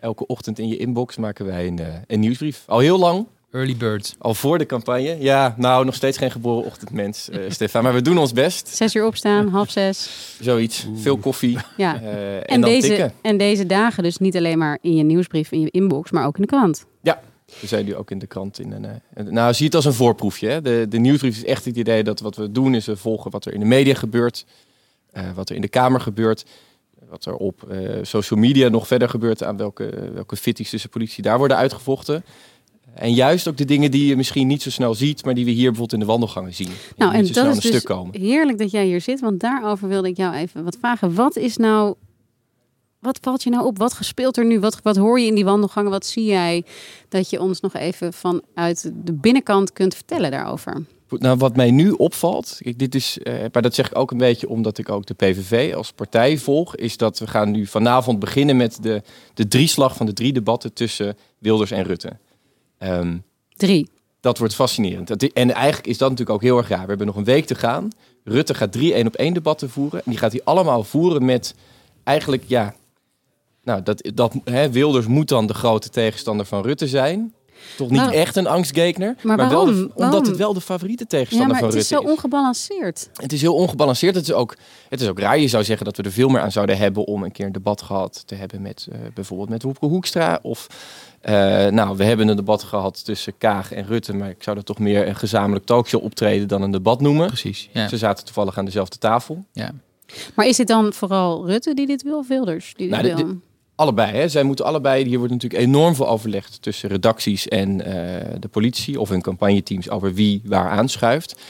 Elke 0.00 0.26
ochtend 0.26 0.58
in 0.58 0.68
je 0.68 0.76
inbox 0.76 1.16
maken 1.16 1.46
wij 1.46 1.66
een, 1.66 1.80
uh, 1.80 1.86
een 2.06 2.20
nieuwsbrief. 2.20 2.62
Al 2.66 2.78
heel 2.78 2.98
lang. 2.98 3.26
Early 3.50 3.76
birds. 3.76 4.14
Al 4.18 4.34
voor 4.34 4.58
de 4.58 4.66
campagne. 4.66 5.16
Ja, 5.20 5.54
nou, 5.56 5.84
nog 5.84 5.94
steeds 5.94 6.18
geen 6.18 6.30
geboren 6.30 6.64
ochtendmens, 6.64 7.28
uh, 7.28 7.40
Stefan. 7.48 7.82
Maar 7.82 7.94
we 7.94 8.02
doen 8.02 8.18
ons 8.18 8.32
best. 8.32 8.68
Zes 8.68 8.94
uur 8.94 9.06
opstaan, 9.06 9.48
half 9.48 9.70
zes. 9.70 10.10
Zoiets. 10.40 10.86
Oeh. 10.88 10.98
Veel 11.00 11.16
koffie. 11.16 11.58
Ja. 11.76 12.00
Uh, 12.00 12.34
en, 12.34 12.44
en 12.44 12.60
dan 12.60 12.70
deze, 12.70 12.88
tikken. 12.88 13.12
en 13.22 13.36
deze 13.36 13.66
dagen 13.66 14.02
dus 14.02 14.18
niet 14.18 14.36
alleen 14.36 14.58
maar 14.58 14.78
in 14.80 14.96
je 14.96 15.02
nieuwsbrief, 15.02 15.52
in 15.52 15.60
je 15.60 15.70
inbox, 15.70 16.10
maar 16.10 16.26
ook 16.26 16.36
in 16.36 16.42
de 16.42 16.48
krant. 16.48 16.86
Ja, 17.02 17.20
we 17.60 17.66
zijn 17.66 17.84
nu 17.84 17.94
ook 17.94 18.10
in 18.10 18.18
de 18.18 18.26
krant. 18.26 18.58
In 18.58 18.72
een, 18.72 19.00
uh, 19.16 19.32
nou, 19.32 19.54
zie 19.54 19.66
het 19.66 19.74
als 19.74 19.84
een 19.84 19.92
voorproefje. 19.92 20.48
Hè? 20.48 20.62
De, 20.62 20.86
de 20.88 20.98
nieuwsbrief 20.98 21.36
is 21.36 21.44
echt 21.44 21.64
het 21.64 21.76
idee 21.76 22.04
dat 22.04 22.20
wat 22.20 22.36
we 22.36 22.52
doen 22.52 22.74
is 22.74 22.86
we 22.86 22.96
volgen 22.96 23.30
wat 23.30 23.44
er 23.44 23.52
in 23.52 23.60
de 23.60 23.66
media 23.66 23.94
gebeurt. 23.94 24.46
Uh, 25.12 25.22
wat 25.34 25.48
er 25.48 25.54
in 25.54 25.60
de 25.60 25.68
Kamer 25.68 26.00
gebeurt. 26.00 26.44
Wat 27.08 27.24
er 27.24 27.36
op 27.36 27.68
uh, 27.70 27.98
social 28.02 28.40
media 28.40 28.68
nog 28.68 28.86
verder 28.86 29.08
gebeurt. 29.08 29.42
Aan 29.42 29.56
welke, 29.56 30.10
welke 30.14 30.36
fitties 30.36 30.70
tussen 30.70 30.90
politie 30.90 31.22
daar 31.22 31.38
worden 31.38 31.56
uitgevochten. 31.56 32.24
En 32.94 33.14
juist 33.14 33.48
ook 33.48 33.56
de 33.56 33.64
dingen 33.64 33.90
die 33.90 34.06
je 34.06 34.16
misschien 34.16 34.46
niet 34.46 34.62
zo 34.62 34.70
snel 34.70 34.94
ziet, 34.94 35.24
maar 35.24 35.34
die 35.34 35.44
we 35.44 35.50
hier 35.50 35.70
bijvoorbeeld 35.70 35.92
in 35.92 35.98
de 35.98 36.06
wandelgangen 36.06 36.54
zien. 36.54 36.68
Nou, 36.96 37.14
en 37.14 37.26
dat 37.32 37.46
is 37.46 37.60
dus 37.60 37.66
stuk 37.66 37.84
komen. 37.84 38.20
heerlijk 38.20 38.58
dat 38.58 38.70
jij 38.70 38.84
hier 38.84 39.00
zit, 39.00 39.20
want 39.20 39.40
daarover 39.40 39.88
wilde 39.88 40.08
ik 40.08 40.16
jou 40.16 40.34
even 40.34 40.64
wat 40.64 40.76
vragen. 40.80 41.14
Wat 41.14 41.36
is 41.36 41.56
nou, 41.56 41.94
wat 43.06 43.18
valt 43.22 43.42
je 43.42 43.50
nou 43.50 43.64
op? 43.66 43.78
Wat 43.78 43.92
gespeeld 43.92 44.36
er 44.36 44.44
nu? 44.44 44.60
Wat, 44.60 44.80
wat 44.82 44.96
hoor 44.96 45.20
je 45.20 45.26
in 45.26 45.34
die 45.34 45.44
wandelgangen? 45.44 45.90
Wat 45.90 46.06
zie 46.06 46.24
jij 46.24 46.64
dat 47.08 47.30
je 47.30 47.40
ons 47.40 47.60
nog 47.60 47.74
even 47.74 48.12
vanuit 48.12 48.90
de 49.04 49.12
binnenkant 49.12 49.72
kunt 49.72 49.94
vertellen 49.94 50.30
daarover? 50.30 50.84
Nou, 51.08 51.36
wat 51.36 51.56
mij 51.56 51.70
nu 51.70 51.90
opvalt, 51.90 52.56
kijk, 52.62 52.78
dit 52.78 52.94
is, 52.94 53.18
eh, 53.18 53.34
maar 53.52 53.62
dat 53.62 53.74
zeg 53.74 53.86
ik 53.90 53.98
ook 53.98 54.10
een 54.10 54.18
beetje 54.18 54.48
omdat 54.48 54.78
ik 54.78 54.88
ook 54.90 55.06
de 55.06 55.14
PVV 55.14 55.74
als 55.74 55.92
partij 55.92 56.38
volg, 56.38 56.76
is 56.76 56.96
dat 56.96 57.18
we 57.18 57.26
gaan 57.26 57.50
nu 57.50 57.66
vanavond 57.66 58.18
beginnen 58.18 58.56
met 58.56 58.78
de, 58.82 59.02
de 59.34 59.48
drieslag 59.48 59.96
van 59.96 60.06
de 60.06 60.12
drie 60.12 60.32
debatten 60.32 60.72
tussen 60.72 61.16
Wilders 61.38 61.70
en 61.70 61.82
Rutte. 61.84 62.10
Ehm, 62.78 63.16
Drie. 63.56 63.88
dat 64.20 64.38
wordt 64.38 64.54
fascinerend. 64.54 65.08
Dat- 65.08 65.22
En 65.22 65.50
eigenlijk 65.54 65.86
is 65.86 65.98
dat 65.98 66.10
natuurlijk 66.10 66.36
ook 66.36 66.42
heel 66.44 66.56
erg 66.58 66.68
raar. 66.68 66.82
We 66.82 66.88
hebben 66.88 67.06
nog 67.06 67.16
een 67.16 67.24
week 67.24 67.46
te 67.46 67.54
gaan. 67.54 67.88
Rutte 68.24 68.54
gaat 68.54 68.72
drie 68.72 68.94
één 68.94 69.06
op 69.06 69.14
één 69.14 69.34
debatten 69.34 69.70
voeren. 69.70 69.98
En 70.04 70.10
die 70.10 70.18
gaat 70.18 70.32
hij 70.32 70.40
allemaal 70.44 70.84
voeren 70.84 71.24
met 71.24 71.54
eigenlijk, 72.04 72.44
ja... 72.46 72.74
Nou, 73.66 73.82
dat, 73.82 74.10
dat, 74.14 74.34
hè, 74.44 74.70
Wilders 74.70 75.06
moet 75.06 75.28
dan 75.28 75.46
de 75.46 75.54
grote 75.54 75.88
tegenstander 75.88 76.46
van 76.46 76.62
Rutte 76.62 76.86
zijn. 76.88 77.34
Toch 77.76 77.90
niet 77.90 78.00
Maar- 78.00 78.12
echt 78.12 78.36
een 78.36 78.46
angstgekner. 78.46 79.14
Maar 79.22 79.36
wel 79.36 79.64
de- 79.64 79.70
omdat 79.72 79.92
Waarom? 79.94 80.24
het 80.24 80.36
wel 80.36 80.54
de 80.54 80.60
favoriete 80.60 81.02
Ja, 81.02 81.08
tegenstander 81.08 81.48
maar 81.48 81.58
van 81.58 81.68
het 81.68 81.76
is 81.78 81.90
Rutte 81.90 82.04
zo 82.06 82.10
ongebalanceerd. 82.12 83.08
het 83.14 83.32
is 83.32 83.40
heel 83.40 83.54
ongebalanceerd. 83.54 84.14
Het 84.14 84.24
is, 84.28 84.32
ook, 84.32 84.56
het 84.88 85.00
is 85.00 85.08
ook 85.08 85.18
raar. 85.18 85.38
Je 85.38 85.48
zou 85.48 85.64
zeggen 85.64 85.84
dat 85.86 85.96
we 85.96 86.02
er 86.02 86.12
veel 86.12 86.28
meer 86.28 86.40
aan 86.40 86.52
zouden 86.52 86.78
hebben 86.78 87.04
om 87.06 87.22
een 87.22 87.32
keer 87.32 87.46
een 87.46 87.52
debat 87.52 87.82
gehad 87.82 88.22
te 88.26 88.34
hebben 88.34 88.62
met 88.62 88.86
eh, 88.92 88.98
bijvoorbeeld 89.14 89.48
met 89.48 89.62
Hoepke 89.62 89.86
Hoekstra. 89.86 90.38
Of 90.42 90.66
eh, 91.20 91.32
nou, 91.66 91.96
we 91.96 92.04
hebben 92.04 92.28
een 92.28 92.36
debat 92.36 92.62
gehad 92.62 93.04
tussen 93.04 93.32
Kaag 93.38 93.72
en 93.72 93.86
Rutte, 93.86 94.14
maar 94.14 94.28
ik 94.30 94.42
zou 94.42 94.56
dat 94.56 94.66
toch 94.66 94.78
meer 94.78 95.08
een 95.08 95.16
gezamenlijk 95.16 95.64
talkshow 95.66 96.02
optreden 96.02 96.48
dan 96.48 96.62
een 96.62 96.70
debat 96.70 97.00
noemen. 97.00 97.26
Precies. 97.26 97.68
Ja. 97.72 97.88
Ze 97.88 97.96
zaten 97.96 98.24
toevallig 98.24 98.58
aan 98.58 98.64
dezelfde 98.64 98.98
tafel. 98.98 99.44
ja. 99.52 99.70
Maar 100.34 100.46
is 100.46 100.58
het 100.58 100.66
dan 100.68 100.92
vooral 100.92 101.46
Rutte 101.46 101.74
die 101.74 101.86
dit 101.86 102.02
wil 102.02 102.18
of 102.18 102.28
Wilders 102.28 102.72
die 102.76 102.88
dit 102.90 103.02
Nou, 103.02 103.16
de- 103.16 103.24
wil? 103.24 103.34
Allebei, 103.76 104.12
hè. 104.12 104.28
zij 104.28 104.42
moeten 104.42 104.64
allebei. 104.64 105.04
Hier 105.04 105.18
wordt 105.18 105.32
natuurlijk 105.32 105.62
enorm 105.62 105.94
veel 105.94 106.08
overlegd 106.08 106.62
tussen 106.62 106.88
redacties 106.88 107.48
en 107.48 107.84
eh, 107.84 108.40
de 108.40 108.48
politie 108.48 109.00
of 109.00 109.08
hun 109.08 109.22
campagneteams 109.22 109.90
over 109.90 110.14
wie 110.14 110.42
waar 110.44 110.70
aanschuift. 110.70 111.40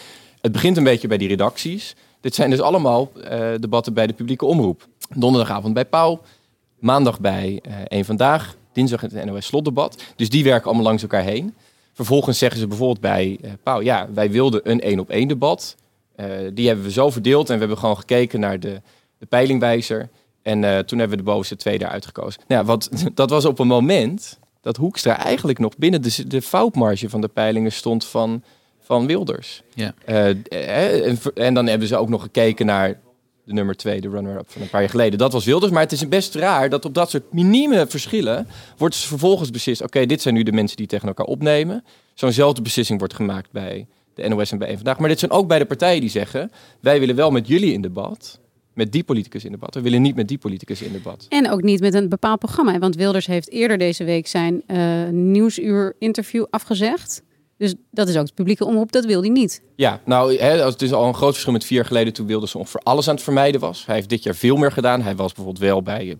Het 0.40 0.52
begint 0.52 0.76
een 0.76 0.84
beetje 0.84 1.08
bij 1.08 1.16
die 1.16 1.28
redacties. 1.28 1.94
Dit 2.20 2.34
zijn 2.34 2.50
dus 2.50 2.60
allemaal 2.60 3.10
eh, 3.22 3.48
debatten 3.60 3.94
bij 3.94 4.06
de 4.06 4.12
publieke 4.12 4.44
omroep. 4.44 4.88
Donderdagavond 5.14 5.74
bij 5.74 5.84
Pauw, 5.84 6.20
maandag 6.78 7.20
bij 7.20 7.60
eh 7.62 7.74
Eén 7.84 8.04
Vandaag, 8.04 8.56
dinsdag 8.72 9.00
het 9.00 9.24
NOS 9.24 9.46
Slotdebat. 9.46 10.02
Dus 10.16 10.28
die 10.28 10.44
werken 10.44 10.66
allemaal 10.66 10.84
langs 10.84 11.02
elkaar 11.02 11.22
heen. 11.22 11.54
Vervolgens 11.92 12.38
zeggen 12.38 12.60
ze 12.60 12.66
bijvoorbeeld 12.66 13.00
bij 13.00 13.38
eh 13.42 13.50
Pauw, 13.62 13.80
ja, 13.82 14.08
wij 14.14 14.30
wilden 14.30 14.70
een 14.70 14.80
één 14.80 14.98
op 14.98 15.10
één 15.10 15.28
debat. 15.28 15.76
Die 16.52 16.66
hebben 16.66 16.84
we 16.84 16.90
zo 16.90 17.10
verdeeld 17.10 17.48
en 17.48 17.52
we 17.54 17.60
hebben 17.60 17.78
gewoon 17.78 17.96
gekeken 17.96 18.40
naar 18.40 18.60
de, 18.60 18.80
de 19.18 19.26
peilingwijzer. 19.26 20.08
En 20.46 20.64
eh, 20.64 20.78
toen 20.78 20.98
hebben 20.98 21.18
we 21.18 21.24
de 21.24 21.30
bovenste 21.30 21.56
twee 21.56 21.78
daaruit 21.78 22.06
gekozen. 22.06 22.42
Nou, 22.46 22.60
ja, 22.60 22.66
wat, 22.66 22.90
dat 23.14 23.30
was 23.30 23.44
op 23.44 23.58
een 23.58 23.66
moment 23.66 24.38
dat 24.60 24.76
Hoekstra 24.76 25.24
eigenlijk 25.24 25.58
nog 25.58 25.76
binnen 25.76 26.02
de, 26.02 26.26
de 26.26 26.42
foutmarge 26.42 27.08
van 27.08 27.20
de 27.20 27.28
peilingen 27.28 27.72
stond 27.72 28.04
van, 28.04 28.42
van 28.80 29.06
Wilders. 29.06 29.62
Ja. 29.74 29.94
Eh, 30.04 30.30
eh, 30.30 31.06
en, 31.06 31.18
en 31.34 31.54
dan 31.54 31.66
hebben 31.66 31.88
ze 31.88 31.96
ook 31.96 32.08
nog 32.08 32.22
gekeken 32.22 32.66
naar 32.66 33.00
de 33.44 33.52
nummer 33.52 33.76
twee, 33.76 34.00
de 34.00 34.08
runner-up 34.08 34.50
van 34.50 34.62
een 34.62 34.68
paar 34.68 34.80
jaar 34.80 34.90
geleden. 34.90 35.18
Dat 35.18 35.32
was 35.32 35.44
Wilders. 35.44 35.72
Maar 35.72 35.82
het 35.82 35.92
is 35.92 36.08
best 36.08 36.34
raar 36.34 36.68
dat 36.68 36.84
op 36.84 36.94
dat 36.94 37.10
soort 37.10 37.32
minieme 37.32 37.86
verschillen 37.88 38.48
wordt 38.76 38.96
vervolgens 38.96 39.50
beslist. 39.50 39.82
Oké, 39.82 40.06
dit 40.06 40.22
zijn 40.22 40.34
nu 40.34 40.42
de 40.42 40.52
mensen 40.52 40.76
die 40.76 40.86
tegen 40.86 41.08
elkaar 41.08 41.26
opnemen. 41.26 41.84
Zo'nzelfde 42.14 42.62
beslissing 42.62 42.98
wordt 42.98 43.14
gemaakt 43.14 43.50
bij 43.50 43.86
de 44.14 44.28
NOS 44.28 44.52
en 44.52 44.58
bij 44.58 44.74
Vandaag. 44.74 44.98
Maar 44.98 45.08
dit 45.08 45.18
zijn 45.18 45.30
ook 45.30 45.48
bij 45.48 45.58
de 45.58 45.66
partijen 45.66 46.00
die 46.00 46.10
zeggen... 46.10 46.52
wij 46.80 47.00
willen 47.00 47.16
wel 47.16 47.30
met 47.30 47.48
jullie 47.48 47.72
in 47.72 47.82
debat, 47.82 48.40
met 48.76 48.92
die 48.92 49.04
politicus 49.04 49.44
in 49.44 49.50
debat. 49.50 49.74
We 49.74 49.80
willen 49.80 50.02
niet 50.02 50.14
met 50.14 50.28
die 50.28 50.38
politicus 50.38 50.82
in 50.82 50.92
debat. 50.92 51.26
En 51.28 51.50
ook 51.50 51.62
niet 51.62 51.80
met 51.80 51.94
een 51.94 52.08
bepaald 52.08 52.38
programma. 52.38 52.78
Want 52.78 52.96
Wilders 52.96 53.26
heeft 53.26 53.50
eerder 53.50 53.78
deze 53.78 54.04
week 54.04 54.26
zijn 54.26 54.62
eh 54.66 55.08
nieuwsuur 55.08 55.94
interview 55.98 56.44
afgezegd. 56.50 57.22
Dus 57.58 57.74
dat 57.90 58.08
is 58.08 58.16
ook 58.16 58.26
de 58.26 58.32
publieke 58.34 58.64
omroep, 58.64 58.92
dat 58.92 59.04
wil 59.04 59.20
hij 59.20 59.30
niet. 59.30 59.62
Ja, 59.76 60.00
nou, 60.04 60.36
hè, 60.36 60.64
het 60.64 60.82
is 60.82 60.92
al 60.92 61.06
een 61.06 61.14
groot 61.14 61.32
verschil 61.32 61.52
met 61.52 61.64
vier 61.64 61.76
jaar 61.76 61.86
geleden 61.86 62.12
toen 62.12 62.26
Wilders 62.26 62.54
ongeveer 62.54 62.80
alles 62.80 63.08
aan 63.08 63.14
het 63.14 63.24
vermijden 63.24 63.60
was. 63.60 63.86
Hij 63.86 63.94
heeft 63.94 64.08
dit 64.08 64.22
jaar 64.22 64.34
veel 64.34 64.56
meer 64.56 64.72
gedaan. 64.72 65.02
Hij 65.02 65.16
was 65.16 65.32
bijvoorbeeld 65.32 65.64
wel 65.64 65.82
bij 65.82 66.00
eh, 66.08 66.14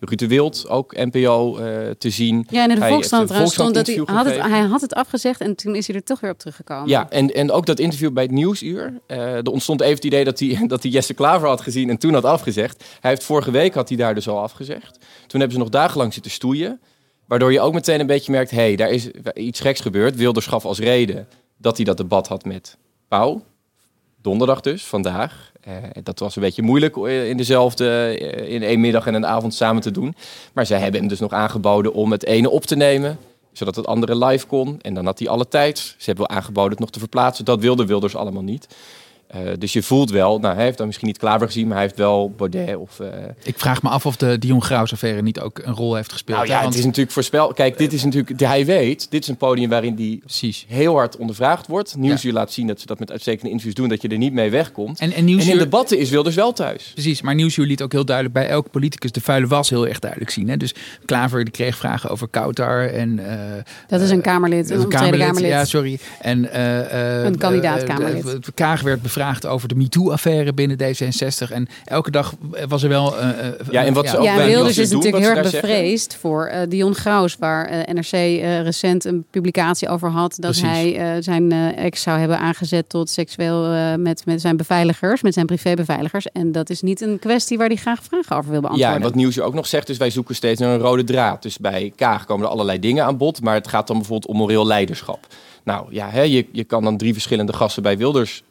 Ruud 0.00 0.18
de 0.18 0.26
Wild, 0.26 0.68
ook 0.68 0.96
NPO, 0.96 1.56
eh, 1.56 1.90
te 1.98 2.10
zien. 2.10 2.46
Ja, 2.50 2.62
en 2.62 2.68
in 2.68 2.74
de 2.74 2.80
Hij 2.80 2.90
Volkskrant 2.90 3.26
trouwens 3.26 3.54
stond 3.54 3.74
dat 3.74 3.86
hij 3.86 4.02
had, 4.04 4.26
het, 4.26 4.40
hij 4.40 4.60
had 4.60 4.80
het 4.80 4.94
afgezegd 4.94 5.40
en 5.40 5.54
toen 5.54 5.74
is 5.74 5.86
hij 5.86 5.96
er 5.96 6.02
toch 6.02 6.20
weer 6.20 6.30
op 6.30 6.38
teruggekomen. 6.38 6.88
Ja, 6.88 7.10
en, 7.10 7.34
en 7.34 7.50
ook 7.50 7.66
dat 7.66 7.78
interview 7.78 8.12
bij 8.12 8.22
het 8.22 8.32
Nieuwsuur. 8.32 9.00
eh, 9.06 9.34
er 9.34 9.50
ontstond 9.50 9.80
even 9.80 9.94
het 9.94 10.04
idee 10.04 10.24
dat 10.24 10.38
hij, 10.38 10.58
dat 10.66 10.82
hij 10.82 10.92
Jesse 10.92 11.14
Klaver 11.14 11.48
had 11.48 11.60
gezien 11.60 11.90
en 11.90 11.98
toen 11.98 12.14
had 12.14 12.24
afgezegd. 12.24 12.84
Hij 13.00 13.10
heeft 13.10 13.24
vorige 13.24 13.50
week 13.50 13.74
had 13.74 13.88
hij 13.88 13.98
daar 13.98 14.14
dus 14.14 14.28
al 14.28 14.38
afgezegd. 14.38 14.98
Toen 15.26 15.40
hebben 15.40 15.52
ze 15.52 15.58
nog 15.58 15.68
dagenlang 15.68 16.12
zitten 16.12 16.32
stoeien. 16.32 16.80
Waardoor 17.30 17.52
je 17.52 17.60
ook 17.60 17.74
meteen 17.74 18.00
een 18.00 18.06
beetje 18.06 18.32
merkt, 18.32 18.50
hé, 18.50 18.56
hey, 18.56 18.76
daar 18.76 18.90
is 18.90 19.10
iets 19.34 19.60
geks 19.60 19.80
gebeurd. 19.80 20.16
Wilders 20.16 20.46
gaf 20.46 20.64
als 20.64 20.78
reden 20.78 21.28
dat 21.56 21.76
hij 21.76 21.84
dat 21.84 21.96
debat 21.96 22.28
had 22.28 22.44
met 22.44 22.76
Pauw. 23.08 23.42
Donderdag 24.22 24.60
dus, 24.60 24.84
vandaag. 24.84 25.52
Eh, 25.60 25.74
dat 26.02 26.18
was 26.18 26.36
een 26.36 26.42
beetje 26.42 26.62
moeilijk 26.62 26.96
eh, 26.96 27.28
in 27.28 27.36
dezelfde, 27.36 27.88
eh, 27.88 28.52
in 28.52 28.62
één 28.62 28.80
middag 28.80 29.06
en 29.06 29.14
een 29.14 29.26
avond 29.26 29.54
samen 29.54 29.82
te 29.82 29.90
doen. 29.90 30.14
Maar 30.52 30.66
zij 30.66 30.78
hebben 30.78 31.00
hem 31.00 31.08
dus 31.08 31.20
nog 31.20 31.32
aangeboden 31.32 31.92
om 31.92 32.12
het 32.12 32.24
ene 32.24 32.50
op 32.50 32.64
te 32.64 32.76
nemen 32.76 33.18
zodat 33.52 33.76
het 33.76 33.86
andere 33.86 34.24
live 34.24 34.46
kon. 34.46 34.78
En 34.80 34.94
dan 34.94 35.04
had 35.04 35.18
hij 35.18 35.28
alle 35.28 35.48
tijd. 35.48 35.78
Ze 35.78 35.94
hebben 36.04 36.28
aangeboden 36.28 36.70
het 36.70 36.80
nog 36.80 36.90
te 36.90 36.98
verplaatsen. 36.98 37.44
Dat 37.44 37.60
wilde 37.60 37.86
Wilders 37.86 38.16
allemaal 38.16 38.42
niet. 38.42 38.76
Eh, 39.30 39.40
dus 39.58 39.72
je 39.72 39.82
voelt 39.82 40.10
wel, 40.10 40.38
nou, 40.38 40.54
hij 40.54 40.64
heeft 40.64 40.76
dan 40.78 40.86
misschien 40.86 41.06
niet 41.08 41.18
Klaver 41.18 41.46
gezien, 41.46 41.66
maar 41.66 41.76
hij 41.76 41.84
heeft 41.86 41.96
wel 41.98 42.30
Baudet 42.36 42.76
of... 42.76 43.00
eh, 43.00 43.08
Ik 43.42 43.58
vraag 43.58 43.82
me 43.82 43.88
af 43.88 44.06
of 44.06 44.16
de 44.16 44.38
Dion 44.38 44.62
Graus 44.62 44.92
affaire 44.92 45.22
niet 45.22 45.40
ook 45.40 45.60
een 45.64 45.74
rol 45.74 45.94
heeft 45.94 46.12
gespeeld. 46.12 46.36
nou 46.38 46.48
hè? 46.48 46.54
ja, 46.54 46.60
Want- 46.60 46.70
het 46.74 46.78
is 46.82 46.86
natuurlijk 46.88 47.14
voorspel. 47.14 47.52
Kijk, 47.52 47.78
dit 47.78 47.92
is 47.92 48.04
natuurlijk, 48.04 48.40
hij 48.40 48.64
weet, 48.66 49.10
dit 49.10 49.22
is 49.22 49.28
een 49.28 49.36
podium 49.36 49.68
waarin 49.70 49.94
die 49.94 50.18
Precies. 50.18 50.64
heel 50.68 50.94
hard 50.94 51.16
ondervraagd 51.16 51.66
wordt. 51.66 51.96
Nieuwsuur 51.96 52.32
laat 52.32 52.52
zien 52.52 52.66
dat 52.66 52.80
ze 52.80 52.86
dat 52.86 52.98
met 52.98 53.10
uitstekende 53.10 53.48
interviews 53.50 53.74
doen, 53.74 53.88
dat 53.88 54.02
je 54.02 54.08
er 54.08 54.18
niet 54.18 54.32
mee 54.32 54.50
wegkomt. 54.50 54.98
En, 55.00 55.10
En, 55.10 55.16
en 55.16 55.24
Nieuwsuur, 55.24 55.52
in 55.52 55.58
debatten 55.58 55.98
is 55.98 56.10
Wilders 56.10 56.34
wel 56.36 56.52
thuis. 56.52 56.90
Precies, 56.92 57.22
maar 57.22 57.34
Nieuwsuur 57.34 57.66
liet 57.66 57.82
ook 57.82 57.92
heel 57.92 58.04
duidelijk 58.04 58.34
bij 58.36 58.48
elke 58.48 58.68
politicus 58.68 59.12
de 59.12 59.20
vuile 59.20 59.46
was 59.46 59.70
heel 59.70 59.86
erg 59.88 59.98
duidelijk 59.98 60.30
zien. 60.30 60.48
Hè? 60.48 60.56
Dus 60.56 60.74
Klaver 61.04 61.44
die 61.44 61.52
kreeg 61.52 61.76
vragen 61.76 62.10
over 62.10 62.28
Kautar 62.28 62.86
en... 62.86 63.18
eh, 63.30 63.62
Dat 63.88 64.00
is 64.00 64.10
een 64.10 64.20
Kamerlid, 64.20 64.70
een, 64.70 64.80
een 64.80 64.88
Kamerlid, 64.88 65.26
Kamerlid. 65.26 65.50
Ja, 65.50 65.64
sorry. 65.64 65.98
En, 66.20 66.52
eh, 66.52 67.18
eh, 67.18 67.24
Een 67.24 67.38
kandidaat 67.38 67.84
Kamerlid. 67.84 68.38
Kaag 68.54 68.80
werd 68.80 69.02
bevraagd 69.02 69.18
over 69.46 69.68
de 69.68 69.74
MeToo-affaire 69.74 70.52
binnen 70.52 70.76
D66. 70.78 71.52
En 71.52 71.68
elke 71.84 72.10
dag 72.10 72.34
was 72.68 72.82
er 72.82 72.88
wel... 72.88 73.18
eh, 73.18 73.48
eh, 73.48 73.54
Ja, 73.70 73.84
en 73.84 73.92
wat 73.92 74.08
ze 74.08 74.16
ook 74.18 74.24
Ja, 74.24 74.36
Wilders 74.44 74.78
is 74.78 74.88
doen, 74.88 74.98
natuurlijk 74.98 75.24
heel 75.24 75.36
erg 75.36 75.48
zeggen. 75.50 75.68
bevreesd 75.68 76.16
voor 76.16 76.46
eh, 76.46 76.60
Dion 76.68 76.94
Graus, 76.94 77.36
waar 77.38 77.84
NRC 77.92 78.10
recent 78.62 79.04
een 79.04 79.24
publicatie 79.30 79.88
over 79.88 80.10
had 80.10 80.36
dat 80.38 80.60
Precies. 80.60 80.62
hij 80.68 81.22
zijn 81.22 81.52
ex 81.76 82.02
zou 82.02 82.18
hebben 82.18 82.38
aangezet 82.38 82.88
tot 82.88 83.10
seksueel 83.10 83.98
met, 83.98 84.26
met 84.26 84.40
zijn 84.40 84.56
beveiligers, 84.56 85.22
met 85.22 85.34
zijn 85.34 85.46
privébeveiligers. 85.46 86.26
En 86.32 86.52
dat 86.52 86.70
is 86.70 86.82
niet 86.82 87.00
een 87.00 87.18
kwestie 87.18 87.58
waar 87.58 87.66
hij 87.66 87.76
graag 87.76 88.02
vragen 88.02 88.36
over 88.36 88.50
wil 88.50 88.60
Ja, 88.60 88.66
beantwoorden. 88.66 88.96
en 88.96 89.02
wat 89.02 89.14
Nieuwsuur 89.14 89.44
ook 89.44 89.54
nog 89.54 89.66
zegt, 89.66 89.88
is 89.88 89.96
wij 89.96 90.10
zoeken 90.10 90.34
steeds 90.34 90.60
naar 90.60 90.74
een 90.74 90.80
rode 90.80 91.04
draad. 91.04 91.42
Dus 91.42 91.58
bij 91.58 91.92
Kaag 91.96 92.24
komen 92.24 92.46
er 92.46 92.52
allerlei 92.52 92.78
dingen 92.78 93.04
aan 93.04 93.16
bod, 93.16 93.40
maar 93.42 93.54
het 93.54 93.68
gaat 93.68 93.86
dan 93.86 93.96
bijvoorbeeld 93.96 94.30
om 94.32 94.36
moreel 94.36 94.66
leiderschap. 94.66 95.26
Nou 95.64 95.86
ja, 95.90 96.08
hè, 96.10 96.22
je, 96.22 96.46
je 96.52 96.64
kan 96.64 96.84
dan 96.84 96.96
drie 96.96 97.12
verschillende 97.12 97.52
gasten 97.52 97.82
bij 97.82 97.98
Wilders 97.98 98.42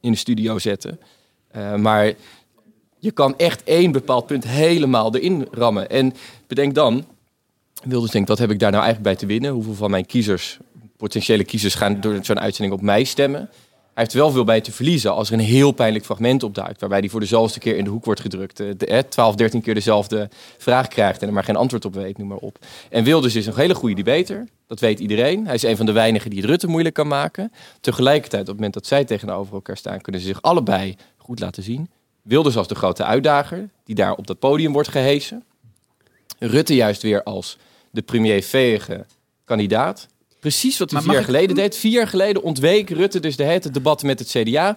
in 0.00 0.10
de 0.10 0.18
studio 0.18 0.58
zetten. 0.58 1.00
Eh, 1.50 1.74
maar 1.74 2.12
je 2.98 3.10
kan 3.10 3.36
echt 3.36 3.64
één 3.64 3.92
bepaald 3.92 4.26
punt 4.26 4.44
helemaal 4.44 5.14
erin 5.14 5.46
rammen. 5.50 5.90
En 5.90 6.14
bedenk 6.46 6.74
dan, 6.74 7.04
Wilders 7.84 8.12
denkt, 8.12 8.28
wat 8.28 8.38
heb 8.38 8.50
ik 8.50 8.58
daar 8.58 8.70
nou 8.70 8.82
eigenlijk 8.84 9.14
bij 9.14 9.26
te 9.26 9.32
winnen? 9.32 9.50
Hoeveel 9.50 9.74
van 9.74 9.90
mijn 9.90 10.06
kiezers, 10.06 10.58
potentiële 10.96 11.44
kiezers, 11.44 11.74
gaan 11.74 12.00
door 12.00 12.18
zo'n 12.22 12.40
uitzending 12.40 12.76
op 12.76 12.82
mij 12.82 13.04
stemmen? 13.04 13.50
Hij 13.98 14.06
heeft 14.06 14.18
wel 14.18 14.30
veel 14.32 14.44
bij 14.44 14.60
te 14.60 14.72
verliezen 14.72 15.14
als 15.14 15.28
er 15.28 15.34
een 15.34 15.44
heel 15.44 15.72
pijnlijk 15.72 16.04
fragment 16.04 16.42
opduikt. 16.42 16.80
Waarbij 16.80 16.98
hij 16.98 17.08
voor 17.08 17.20
de 17.20 17.26
zoveelste 17.26 17.58
keer 17.58 17.76
in 17.76 17.84
de 17.84 17.90
hoek 17.90 18.04
wordt 18.04 18.20
gedrukt. 18.20 18.60
eh, 18.60 18.68
de, 18.76 18.86
eh, 18.86 18.98
12, 18.98 19.34
13 19.34 19.62
keer 19.62 19.74
dezelfde 19.74 20.28
vraag 20.58 20.88
krijgt 20.88 21.22
en 21.22 21.28
er 21.28 21.34
maar 21.34 21.44
geen 21.44 21.56
antwoord 21.56 21.84
op 21.84 21.94
weet, 21.94 22.18
noem 22.18 22.28
maar 22.28 22.38
op. 22.38 22.58
En 22.90 23.04
Wilders 23.04 23.34
is 23.34 23.46
een 23.46 23.54
hele 23.56 23.74
goede 23.74 24.02
debater. 24.02 24.48
Dat 24.66 24.80
weet 24.80 25.00
iedereen. 25.00 25.46
Hij 25.46 25.54
is 25.54 25.62
een 25.62 25.76
van 25.76 25.86
de 25.86 25.92
weinigen 25.92 26.30
die 26.30 26.40
het 26.40 26.48
Rutte 26.48 26.66
moeilijk 26.66 26.94
kan 26.94 27.06
maken. 27.06 27.52
Tegelijkertijd, 27.80 28.42
op 28.42 28.46
het 28.46 28.56
moment 28.56 28.74
dat 28.74 28.86
zij 28.86 29.04
tegenover 29.04 29.54
elkaar 29.54 29.76
staan, 29.76 30.00
kunnen 30.00 30.20
ze 30.20 30.26
zich 30.26 30.42
allebei 30.42 30.96
goed 31.16 31.40
laten 31.40 31.62
zien. 31.62 31.90
Wilders 32.22 32.56
als 32.56 32.68
de 32.68 32.74
grote 32.74 33.04
uitdager, 33.04 33.68
die 33.84 33.94
daar 33.94 34.14
op 34.14 34.26
dat 34.26 34.38
podium 34.38 34.72
wordt 34.72 34.88
gehesen. 34.88 35.44
Rutte 36.38 36.74
juist 36.74 37.02
weer 37.02 37.22
als 37.22 37.58
de 37.90 38.02
premierveege 38.02 39.06
kandidaat. 39.44 40.08
Precies 40.40 40.78
wat 40.78 40.90
hij 40.90 41.00
vier 41.00 41.10
jaar 41.10 41.20
ik- 41.20 41.26
geleden 41.26 41.56
deed. 41.56 41.76
Vier 41.76 41.92
jaar 41.92 42.08
geleden 42.08 42.42
ontweek 42.42 42.90
Rutte 42.90 43.20
dus 43.20 43.36
de 43.36 43.42
hele 43.42 43.70
debatten 43.70 44.06
met 44.06 44.18
het 44.18 44.28
CDA 44.28 44.76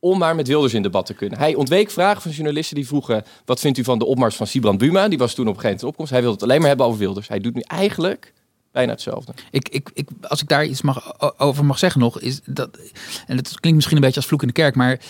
om 0.00 0.18
maar 0.18 0.34
met 0.34 0.48
Wilders 0.48 0.74
in 0.74 0.82
debat 0.82 1.06
te 1.06 1.14
kunnen. 1.14 1.38
Hij 1.38 1.54
ontweek 1.54 1.90
vragen 1.90 2.22
van 2.22 2.30
journalisten 2.30 2.74
die 2.76 2.86
vroegen... 2.86 3.24
wat 3.44 3.60
vindt 3.60 3.78
u 3.78 3.84
van 3.84 3.98
de 3.98 4.04
opmars 4.04 4.36
van 4.36 4.46
Sibrand 4.46 4.78
Buma? 4.78 5.08
Die 5.08 5.18
was 5.18 5.34
toen 5.34 5.48
op 5.48 5.54
een 5.54 5.60
gegeven 5.60 5.76
moment 5.76 5.88
opkomst. 5.90 6.10
Hij 6.10 6.20
wilde 6.20 6.34
het 6.34 6.44
alleen 6.44 6.58
maar 6.58 6.68
hebben 6.68 6.86
over 6.86 6.98
Wilders. 6.98 7.28
Hij 7.28 7.40
doet 7.40 7.54
nu 7.54 7.60
eigenlijk 7.66 8.32
bijna 8.72 8.92
hetzelfde. 8.92 9.32
Ik, 9.50 9.68
ik, 9.68 9.90
ik, 9.94 10.08
als 10.22 10.42
ik 10.42 10.48
daar 10.48 10.64
iets 10.64 10.82
mag, 10.82 11.20
over 11.40 11.64
mag 11.64 11.78
zeggen 11.78 12.00
nog, 12.00 12.20
is 12.20 12.40
dat, 12.44 12.78
en 13.26 13.36
het 13.36 13.48
klinkt 13.60 13.74
misschien 13.74 13.96
een 13.96 14.02
beetje 14.02 14.16
als 14.20 14.26
vloek 14.26 14.40
in 14.40 14.46
de 14.48 14.54
kerk, 14.54 14.74
maar 14.74 15.00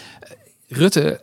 Rutte, 0.68 1.20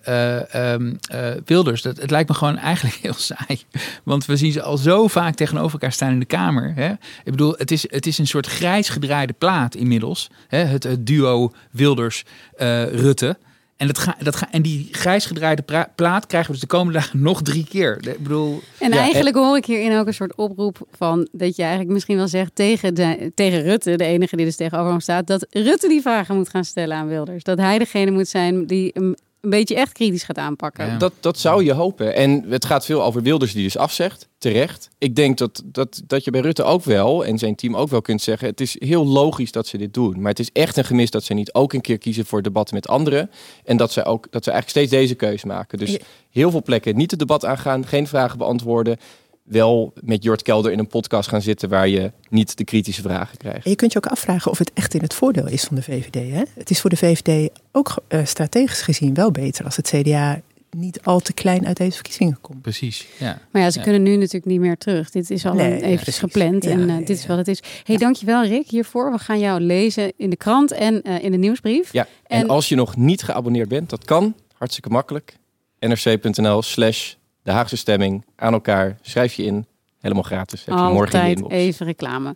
uh, 1.14 1.32
Wilders, 1.46 1.82
dat, 1.82 1.98
het 1.98 2.12
lijkt 2.12 2.30
me 2.30 2.36
gewoon 2.36 2.58
eigenlijk 2.58 2.96
heel 3.02 3.14
saai. 3.14 3.64
Want 4.04 4.26
we 4.26 4.38
zien 4.38 4.52
ze 4.52 4.62
al 4.62 4.78
zo 4.78 5.08
vaak 5.08 5.36
tegenover 5.36 5.72
elkaar 5.72 5.92
staan 5.92 6.12
in 6.12 6.20
de 6.20 6.26
Kamer. 6.26 6.74
Hè? 6.76 6.92
Ik 6.92 7.32
bedoel, 7.32 7.54
het 7.58 7.72
is, 7.72 7.92
het 7.92 8.06
is 8.06 8.18
een 8.18 8.28
soort 8.28 8.48
grijs 8.48 8.90
gedraaide 8.90 9.34
plaat 9.34 9.76
inmiddels. 9.76 10.30
Hè? 10.48 10.58
Het, 10.58 10.84
het 10.84 11.08
duo 11.08 11.52
Wilders-Rutte. 11.72 13.38
En, 13.78 13.88
dat 13.88 13.98
ga, 13.98 14.16
dat 14.20 14.36
ga, 14.36 14.52
en 14.52 14.62
die 14.62 14.88
grijs 14.92 15.26
gedraaide 15.26 15.64
plaat 15.96 16.26
krijgen 16.26 16.52
we 16.52 16.60
dus 16.60 16.70
de 16.70 16.76
komende 16.76 17.00
dagen 17.00 17.22
nog 17.22 17.42
drie 17.42 17.66
keer. 17.70 17.98
Ik 18.08 18.24
bedoel, 18.24 18.62
en 18.80 18.92
eigenlijk 18.92 19.36
hoor 19.36 19.58
ik 19.58 19.66
hierin 19.66 19.98
ook 19.98 20.08
een 20.08 20.14
soort 20.14 20.36
oproep 20.36 20.88
van 20.92 21.28
dat 21.32 21.56
je 21.56 21.62
eigenlijk 21.62 21.92
misschien 21.92 22.18
wel 22.18 22.28
zegt 22.28 22.52
tegen, 22.54 22.94
de, 22.94 23.32
tegen 23.36 23.62
Rutte, 23.62 23.96
de 23.96 24.04
enige 24.04 24.36
die 24.36 24.46
dus 24.46 24.56
tegenover 24.56 24.92
hem 24.92 25.00
staat, 25.00 25.28
dat 25.28 25.48
Rutte 25.50 25.88
die 25.88 26.02
vragen 26.02 26.36
moet 26.36 26.50
gaan 26.50 26.66
stellen 26.66 26.98
aan 26.98 27.08
Wilders. 27.08 27.44
Dat 27.44 27.58
hij 27.58 27.78
degene 27.78 28.12
moet 28.12 28.28
zijn 28.28 28.68
die 28.68 28.92
hem 28.94 29.16
een 29.46 29.52
beetje 29.52 29.76
echt 29.76 29.92
kritisch 29.92 30.24
gaat 30.24 30.38
aanpakken. 30.38 31.00
Dat, 31.00 31.14
dat 31.20 31.40
zou 31.40 31.64
je 31.64 31.74
hopen. 31.74 32.16
En 32.16 32.46
het 32.50 32.66
gaat 32.66 32.86
veel 32.86 33.04
over 33.04 33.22
Wilders 33.22 33.54
die 33.54 33.64
dus 33.64 33.78
afzegt. 33.78 34.28
Terecht. 34.38 34.90
Ik 34.98 35.16
denk 35.16 35.38
dat, 35.38 35.62
dat, 35.66 36.02
dat 36.08 36.24
je 36.24 36.32
bij 36.32 36.42
Rutte 36.42 36.64
ook 36.64 36.84
wel 36.84 37.26
en 37.26 37.38
zijn 37.38 37.56
team 37.56 37.76
ook 37.76 37.90
wel 37.90 38.02
kunt 38.02 38.22
zeggen... 38.22 38.48
het 38.48 38.62
is 38.62 38.76
heel 38.80 39.08
logisch 39.08 39.52
dat 39.52 39.68
ze 39.68 39.78
dit 39.78 39.94
doen. 39.94 40.22
Maar 40.22 40.30
het 40.30 40.40
is 40.40 40.50
echt 40.54 40.78
een 40.78 40.86
gemis 40.86 41.10
dat 41.10 41.24
ze 41.24 41.34
niet 41.34 41.54
ook 41.54 41.74
een 41.74 41.82
keer 41.82 41.98
kiezen 41.98 42.26
voor 42.26 42.42
debatten 42.42 42.76
met 42.76 42.88
anderen. 42.88 43.32
En 43.64 43.78
dat 43.78 43.92
ze, 43.92 44.04
ook, 44.04 44.28
dat 44.32 44.44
ze 44.44 44.52
eigenlijk 44.52 44.88
steeds 44.88 45.02
deze 45.02 45.16
keus 45.16 45.44
maken. 45.44 45.78
Dus 45.78 45.98
heel 46.30 46.52
veel 46.52 46.64
plekken 46.64 46.96
niet 46.96 47.12
het 47.12 47.20
debat 47.20 47.46
aangaan, 47.46 47.86
geen 47.86 48.08
vragen 48.08 48.38
beantwoorden 48.38 48.98
wel 49.46 49.94
met 50.02 50.24
Jort 50.24 50.42
Kelder 50.42 50.72
in 50.72 50.80
een 50.80 50.88
podcast 50.88 51.30
gaan 51.30 51.42
zitten 51.42 51.70
waar 51.70 51.88
je 51.88 52.12
niet 52.30 52.58
de 52.58 52.64
kritische 52.64 53.02
vragen 53.02 53.38
krijgt. 53.38 53.64
En 53.66 53.70
je 53.70 53.76
kunt 53.76 53.92
je 53.92 53.98
ook 53.98 54.12
afvragen 54.12 54.52
of 54.52 54.58
het 54.58 54.72
echt 54.74 54.94
in 54.94 55.02
het 55.02 55.14
voordeel 55.14 55.48
is 55.48 55.64
van 55.64 55.76
de 55.76 55.84
VVD. 55.84 56.32
Hè? 56.32 56.44
Het 56.54 56.70
is 56.70 56.82
voor 56.82 56.90
de 56.90 56.98
VVD 56.98 57.50
ook 57.72 58.04
uh, 58.10 58.26
strategisch 58.26 58.82
gezien 58.82 59.14
wel 59.14 59.32
beter 59.32 59.66
als 59.66 59.76
het 59.76 59.88
CDA 59.88 60.42
niet 60.76 61.02
al 61.02 61.20
te 61.20 61.34
klein 61.34 61.68
uit 61.68 61.78
deze 61.78 61.94
verkiezingen 61.94 62.38
komt. 62.42 62.62
Precies, 62.62 63.08
ja. 63.20 63.40
Maar 63.52 63.62
ja, 63.62 63.72
ze 63.72 63.82
kunnen 63.82 64.04
nu 64.04 64.16
natuurlijk 64.16 64.46
niet 64.46 64.60
meer 64.60 64.78
terug. 64.78 65.10
Dit 65.10 65.30
is 65.30 65.46
al 65.46 65.54
nee, 65.54 65.82
even 65.82 66.14
gepland 66.14 66.66
en 66.66 66.80
uh, 66.80 66.98
dit 66.98 67.10
is 67.10 67.26
wat 67.26 67.38
het 67.38 67.48
is. 67.48 67.64
hey, 67.84 67.98
dankjewel 67.98 68.46
Rick 68.46 68.70
hiervoor. 68.70 69.12
We 69.12 69.18
gaan 69.18 69.40
jou 69.40 69.62
lezen 69.62 70.14
in 70.18 70.30
de 70.30 70.36
krant 70.36 70.72
en 70.72 71.02
uh, 71.04 71.24
in 71.24 71.32
de 71.32 71.38
nieuwsbrief. 71.38 71.94
Ja, 71.94 72.08
en, 72.28 72.42
en 72.42 72.48
als 72.48 72.70
je 72.70 72.76
nog 72.76 72.96
niet 72.96 73.24
geabonneerd 73.24 73.70
bent, 73.70 73.90
dat 73.90 74.06
kan. 74.06 74.36
Hartstikke 74.54 74.90
makkelijk. 74.90 75.38
nrc.nl 75.80 76.62
slash 76.62 77.14
de 77.46 77.52
Haagse 77.52 77.78
stemming 77.78 78.26
aan 78.36 78.54
elkaar. 78.54 78.98
Schrijf 79.02 79.34
je 79.34 79.44
in. 79.44 79.66
Helemaal 80.00 80.24
gratis. 80.24 80.66
Heb 80.66 80.78
je 80.78 80.84
morgen 80.84 81.30
in 81.30 81.48
even 81.48 81.86
reclame. 81.86 82.36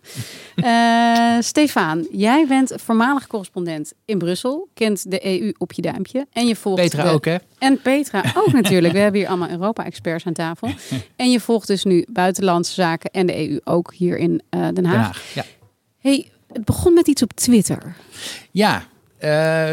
uh, 0.56 1.36
Stefan, 1.40 2.06
jij 2.10 2.46
bent 2.46 2.72
voormalig 2.76 3.26
correspondent 3.26 3.92
in 4.04 4.18
Brussel. 4.18 4.68
Kent 4.74 5.10
de 5.10 5.40
EU 5.40 5.52
op 5.58 5.72
je 5.72 5.82
duimpje. 5.82 6.26
En 6.32 6.46
je 6.46 6.56
volgt 6.56 6.82
Petra 6.82 7.10
ook, 7.10 7.24
hè? 7.24 7.36
En 7.58 7.80
Petra 7.82 8.24
ook 8.34 8.52
natuurlijk. 8.62 8.92
We 8.92 8.98
hebben 8.98 9.20
hier 9.20 9.28
allemaal 9.28 9.50
Europa-experts 9.50 10.26
aan 10.26 10.32
tafel. 10.32 10.68
En 11.16 11.30
je 11.30 11.40
volgt 11.40 11.66
dus 11.66 11.84
nu 11.84 12.04
buitenlandse 12.08 12.72
zaken 12.72 13.10
en 13.10 13.26
de 13.26 13.48
EU 13.48 13.60
ook 13.64 13.94
hier 13.94 14.18
in 14.18 14.30
uh, 14.30 14.40
Den 14.50 14.62
Haag. 14.62 14.74
Den 14.74 14.84
Haag 14.84 15.34
ja. 15.34 15.44
Hey, 15.98 16.30
het 16.52 16.64
begon 16.64 16.94
met 16.94 17.06
iets 17.08 17.22
op 17.22 17.32
Twitter. 17.32 17.96
Ja, 18.50 18.84
uh, 19.20 19.72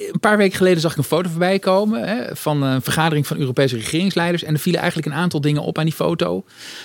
een 0.00 0.20
paar 0.20 0.36
weken 0.36 0.56
geleden 0.56 0.80
zag 0.80 0.92
ik 0.92 0.98
een 0.98 1.04
foto 1.04 1.28
voorbij 1.28 1.58
komen 1.58 2.08
hè, 2.08 2.36
van 2.36 2.62
een 2.62 2.82
vergadering 2.82 3.26
van 3.26 3.36
Europese 3.36 3.76
regeringsleiders. 3.76 4.42
En 4.42 4.54
er 4.54 4.60
vielen 4.60 4.80
eigenlijk 4.80 5.12
een 5.12 5.20
aantal 5.20 5.40
dingen 5.40 5.62
op 5.62 5.78
aan 5.78 5.84
die 5.84 5.94
foto. 5.94 6.44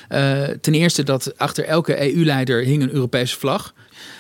Uh, 0.10 0.44
ten 0.44 0.74
eerste 0.74 1.04
dat 1.04 1.38
achter 1.38 1.66
elke 1.66 2.16
EU-leider 2.16 2.64
hing 2.64 2.84
een 2.84 2.94
Europese 2.94 3.38
vlag. 3.38 3.74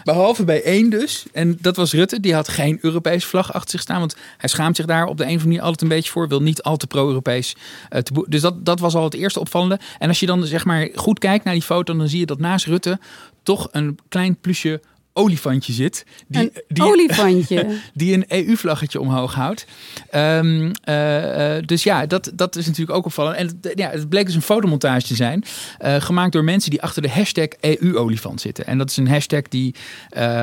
Behalve 0.03 0.43
bij 0.43 0.63
één 0.63 0.89
dus. 0.89 1.25
En 1.33 1.57
dat 1.61 1.75
was 1.75 1.93
Rutte. 1.93 2.19
Die 2.19 2.33
had 2.33 2.47
geen 2.47 2.77
Europese 2.81 3.27
vlag 3.27 3.53
achter 3.53 3.69
zich 3.69 3.81
staan. 3.81 3.99
Want 3.99 4.15
hij 4.37 4.49
schaamt 4.49 4.75
zich 4.75 4.85
daar 4.85 5.05
op 5.05 5.17
de 5.17 5.23
een 5.23 5.29
of 5.29 5.33
andere 5.33 5.47
manier 5.49 5.63
altijd 5.63 5.81
een 5.81 5.95
beetje 5.95 6.11
voor. 6.11 6.27
Wil 6.27 6.41
niet 6.41 6.61
al 6.61 6.77
te 6.77 6.87
pro-Europees. 6.87 7.55
Uh, 7.89 7.99
dus 8.27 8.41
dat, 8.41 8.65
dat 8.65 8.79
was 8.79 8.95
al 8.95 9.03
het 9.03 9.13
eerste 9.13 9.39
opvallende. 9.39 9.79
En 9.99 10.07
als 10.07 10.19
je 10.19 10.25
dan 10.25 10.45
zeg 10.45 10.65
maar 10.65 10.89
goed 10.95 11.19
kijkt 11.19 11.43
naar 11.43 11.53
die 11.53 11.63
foto. 11.63 11.97
Dan 11.97 12.09
zie 12.09 12.19
je 12.19 12.25
dat 12.25 12.39
naast 12.39 12.65
Rutte 12.65 12.99
toch 13.43 13.67
een 13.71 13.97
klein 14.09 14.37
plusje 14.39 14.81
olifantje 15.17 15.73
zit. 15.73 16.05
Die, 16.27 16.41
een 16.41 16.51
die, 16.67 16.83
olifantje. 16.83 17.67
die 17.93 18.13
een 18.13 18.25
EU-vlaggetje 18.27 18.99
omhoog 18.99 19.33
houdt. 19.33 19.65
Um, 20.15 20.71
uh, 20.89 21.55
dus 21.65 21.83
ja, 21.83 22.05
dat, 22.05 22.31
dat 22.33 22.55
is 22.55 22.65
natuurlijk 22.65 22.97
ook 22.97 23.05
opvallend. 23.05 23.35
En 23.35 23.59
ja, 23.75 23.89
het 23.89 24.09
bleek 24.09 24.25
dus 24.25 24.35
een 24.35 24.41
fotomontage 24.41 25.07
te 25.07 25.15
zijn. 25.15 25.43
Uh, 25.81 25.95
gemaakt 25.95 26.31
door 26.31 26.43
mensen 26.43 26.69
die 26.69 26.81
achter 26.81 27.01
de 27.01 27.09
hashtag 27.09 27.47
EU-olifant 27.59 28.41
zitten. 28.41 28.65
En 28.65 28.77
dat 28.77 28.89
is 28.89 28.97
een 28.97 29.07
hashtag 29.07 29.41
die, 29.41 29.75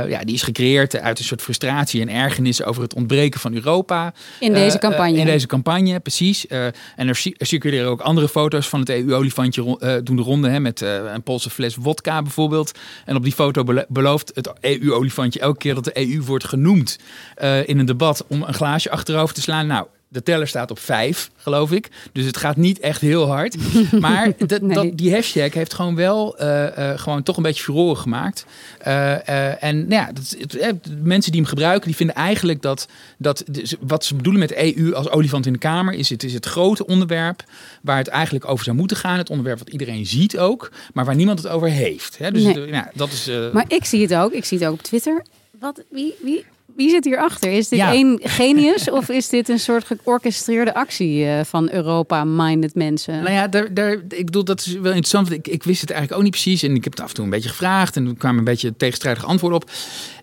ja, 0.09 0.25
die 0.25 0.35
is 0.35 0.43
gecreëerd 0.43 0.97
uit 0.97 1.19
een 1.19 1.25
soort 1.25 1.43
frustratie 1.43 2.01
en 2.01 2.09
ergernis 2.09 2.63
over 2.63 2.83
het 2.83 2.95
ontbreken 2.95 3.41
van 3.41 3.55
Europa. 3.55 4.15
In 4.41 4.53
deze 4.53 4.79
campagne. 4.79 5.19
in 5.19 5.27
deze 5.27 5.47
campagne, 5.47 6.01
precies. 6.01 6.47
en 6.47 6.73
er, 6.97 7.33
er, 7.37 7.47
circuleren 7.47 7.91
ook 7.91 8.01
andere 8.01 8.29
foto's 8.29 8.69
van 8.69 8.81
het 8.81 8.89
EU-olifantje 8.89 10.01
doen 10.05 10.17
de 10.17 10.23
ronde. 10.23 10.49
Hè, 10.49 10.61
met 10.61 10.81
een 10.81 11.23
Poolse 11.23 11.51
fles 11.51 11.77
wodka 11.77 12.23
bijvoorbeeld. 12.23 12.79
En 13.05 13.17
op 13.17 13.23
die 13.23 13.33
foto 13.33 13.65
belooft 13.89 14.31
het 14.35 14.62
EU-olifantje 14.65 15.41
elke 15.41 15.59
keer 15.59 15.75
dat 15.75 15.85
de 15.85 15.99
EU 15.99 16.23
wordt 16.23 16.45
genoemd 16.45 16.99
uh, 17.43 17.69
in 17.69 17.79
een 17.79 17.87
debat 17.87 18.25
om 18.27 18.43
een 18.43 18.55
glaasje 18.55 18.91
achterover 18.91 19.35
te 19.35 19.41
slaan. 19.41 19.67
Nou, 19.67 19.87
de 20.13 20.23
teller 20.23 20.49
staat 20.49 20.71
op 20.71 20.79
vijf, 20.79 21.31
geloof 21.37 21.73
ik. 21.73 21.89
Dus 22.13 22.25
het 22.25 22.37
gaat 22.37 22.57
niet 22.57 22.81
echt 22.81 23.01
heel 23.01 23.27
hard. 23.27 23.57
Maar 24.01 24.33
dat, 24.47 24.91
die 24.95 25.13
hashtag 25.13 25.53
heeft 25.55 25.75
gewoon 25.75 25.95
wel 25.95 26.43
uh, 26.43 26.65
uh, 26.79 26.99
gewoon 26.99 27.23
toch 27.23 27.37
een 27.37 27.43
beetje 27.43 27.63
furoren 27.63 27.97
gemaakt. 27.97 28.47
Uh, 28.87 29.63
en 29.63 29.89
nou 29.89 30.03
ja, 30.03 30.13
dat, 30.13 30.37
het, 30.59 31.03
mensen 31.03 31.33
die 31.33 31.41
hem 31.41 31.51
gebruiken, 31.51 31.87
die 31.87 31.97
vinden 31.97 32.17
eigenlijk 32.17 32.63
dat, 32.63 32.89
dat 33.19 33.45
dus 33.51 33.75
wat 33.81 34.05
ze 34.05 34.15
bedoelen 34.15 34.41
met 34.41 34.55
EU 34.55 34.95
als 34.95 35.09
olifant 35.09 35.47
in 35.47 35.53
de 35.53 35.59
Kamer, 35.59 35.95
is 35.95 36.09
het 36.09 36.23
is 36.23 36.33
het 36.33 36.47
grote 36.47 36.87
onderwerp 36.87 37.45
waar 37.83 37.99
het 37.99 38.09
eigenlijk 38.09 38.49
over 38.49 38.65
zou 38.65 38.77
moeten 38.77 38.97
gaan. 38.97 39.19
Het 39.19 39.31
onderwerp 39.31 39.59
wat 39.59 39.69
iedereen 39.69 40.07
ziet 40.07 40.39
ook, 40.39 40.73
maar 40.93 41.05
waar 41.05 41.15
niemand 41.15 41.43
het 41.43 41.53
over 41.53 41.69
heeft. 41.69 42.19
Hè? 42.19 42.31
Dus 42.31 42.43
nee. 42.43 42.71
nou, 42.71 42.87
dat 42.95 43.13
is. 43.13 43.31
Maar 43.53 43.65
ik 43.69 43.85
zie 43.85 44.03
het 44.03 44.15
ook. 44.15 44.33
Ik 44.33 44.45
zie 44.45 44.59
het 44.59 44.67
ook 44.67 44.75
op 44.75 44.83
Twitter. 44.83 45.25
Wat, 45.59 45.83
wie, 45.91 46.15
wie, 46.23 46.45
wie 46.77 46.91
zit 46.91 47.05
hierachter? 47.05 47.53
Is 47.53 47.69
dit 47.69 47.81
één 47.81 48.21
genius 48.23 48.91
of 48.91 49.09
is 49.09 49.29
dit 49.29 49.49
een 49.49 49.59
soort 49.59 49.87
georchestreerde 50.03 50.75
actie 50.75 51.25
uh, 51.25 51.41
van 51.45 51.71
Europa-minded 51.71 52.75
mensen? 52.75 53.15
Nou 53.15 53.33
ja, 53.33 53.49
daar, 53.49 53.75
daar, 53.75 53.93
ik 54.09 54.25
bedoel, 54.25 54.45
dat 54.45 54.61
is 54.61 54.73
wel 54.73 54.85
interessant. 54.85 55.33
Ik, 55.33 55.49
ik 55.49 55.63
wist 55.63 55.81
het 55.81 55.91
eigenlijk 55.91 56.21
ook 56.21 56.25
niet 56.25 56.43
precies. 56.43 56.63
En 56.63 56.75
ik 56.75 56.85
heb 56.85 56.93
het 56.93 57.03
af 57.03 57.09
en 57.09 57.15
toe 57.15 57.25
een 57.25 57.31
beetje 57.31 57.49
gevraagd. 57.49 57.97
En 57.97 58.07
er 58.07 58.15
kwamen 58.17 58.39
een 58.39 58.45
beetje 58.45 58.77
tegenstrijdige 58.77 59.27
antwoorden 59.27 59.61
op. 59.63 59.71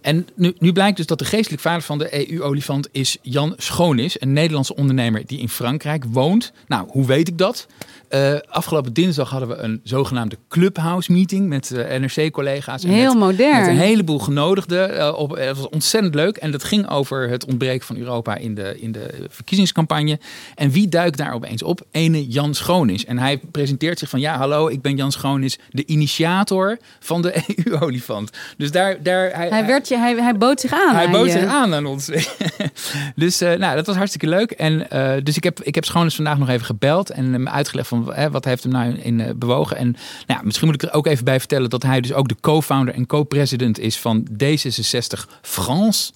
En 0.01 0.27
nu, 0.35 0.53
nu 0.57 0.71
blijkt 0.71 0.97
dus 0.97 1.05
dat 1.05 1.19
de 1.19 1.25
geestelijk 1.25 1.62
vader 1.62 1.81
van 1.81 1.97
de 1.97 2.31
EU-olifant 2.31 2.89
is 2.91 3.17
Jan 3.21 3.53
Schoonis. 3.57 4.21
Een 4.21 4.33
Nederlandse 4.33 4.75
ondernemer 4.75 5.25
die 5.25 5.39
in 5.39 5.49
Frankrijk 5.49 6.03
woont. 6.07 6.51
Nou, 6.67 6.88
hoe 6.89 7.05
weet 7.05 7.27
ik 7.27 7.38
dat? 7.38 7.67
Uh, 8.09 8.35
afgelopen 8.49 8.93
dinsdag 8.93 9.29
hadden 9.29 9.49
we 9.49 9.55
een 9.55 9.81
zogenaamde 9.83 10.38
clubhouse 10.47 11.12
meeting 11.12 11.47
met 11.47 11.71
uh, 11.73 11.97
NRC-collega's. 11.99 12.83
Heel 12.83 13.13
met, 13.13 13.23
modern. 13.23 13.59
Met 13.59 13.67
een 13.67 13.77
heleboel 13.77 14.19
genodigden. 14.19 14.97
Uh, 14.97 15.13
op, 15.17 15.29
het 15.29 15.57
was 15.57 15.69
ontzettend 15.69 16.15
leuk. 16.15 16.38
En 16.39 16.52
dat 16.52 16.63
ging 16.63 16.89
over 16.89 17.30
het 17.30 17.45
ontbreken 17.45 17.86
van 17.86 17.97
Europa 17.97 18.36
in 18.36 18.56
de, 18.56 18.80
in 18.80 18.91
de 18.91 19.28
verkiezingscampagne. 19.30 20.19
En 20.56 20.69
wie 20.71 20.88
duikt 20.88 21.17
daar 21.17 21.34
opeens 21.34 21.63
op? 21.63 21.82
Ene 21.91 22.28
Jan 22.28 22.54
Schoonis. 22.54 23.06
En 23.06 23.17
hij 23.17 23.38
presenteert 23.52 23.99
zich 23.99 24.10
van 24.10 24.19
ja, 24.19 24.38
hallo, 24.38 24.67
ik 24.67 24.82
ben 24.82 24.95
Jan 24.95 25.12
Schoonis, 25.12 25.58
de 25.69 25.86
initiator 25.86 26.78
van 26.99 27.21
de 27.21 27.43
EU-olifant. 27.56 28.32
Dus 28.58 28.71
daar, 28.71 29.04
daar 29.04 29.32
hij, 29.34 29.49
hij, 29.49 29.65
werd 29.65 29.88
je, 29.88 29.97
hij, 29.97 30.15
hij 30.15 30.38
bood 30.38 30.60
zich 30.60 30.73
aan. 30.73 30.95
Hij 30.95 31.10
bood 31.10 31.32
zich 31.32 31.45
aan 31.45 31.73
aan 31.73 31.86
ons. 31.86 32.10
dus 33.15 33.39
nou, 33.39 33.75
dat 33.75 33.86
was 33.86 33.95
hartstikke 33.95 34.28
leuk. 34.28 34.52
En 34.52 34.88
dus 35.23 35.38
ik 35.38 35.43
heb, 35.43 35.63
ik 35.63 35.75
heb 35.75 35.86
Schoonis 35.86 36.15
vandaag 36.15 36.38
nog 36.38 36.49
even 36.49 36.65
gebeld 36.65 37.10
en 37.10 37.34
hem 37.34 37.47
uitgelegd 37.47 37.88
van 37.88 38.13
hè, 38.13 38.32
wat 38.32 38.45
heeft 38.45 38.63
hem 38.63 38.71
nou 38.71 38.89
in, 38.89 39.04
in 39.04 39.38
bewogen. 39.38 39.78
En 39.78 39.95
nou, 40.28 40.45
misschien 40.45 40.67
moet 40.67 40.84
ik 40.84 40.89
er 40.89 40.95
ook 40.95 41.08
even 41.08 41.25
bij 41.25 41.39
vertellen 41.39 41.69
dat 41.69 41.84
hij 41.84 42.02
dus 42.02 42.13
ook 42.13 42.28
de 42.28 42.36
co-founder 42.41 42.93
en 42.93 43.06
co-president 43.06 43.80
is 43.80 43.97
van 43.97 44.28
D66 44.43 45.39
France. 45.41 46.12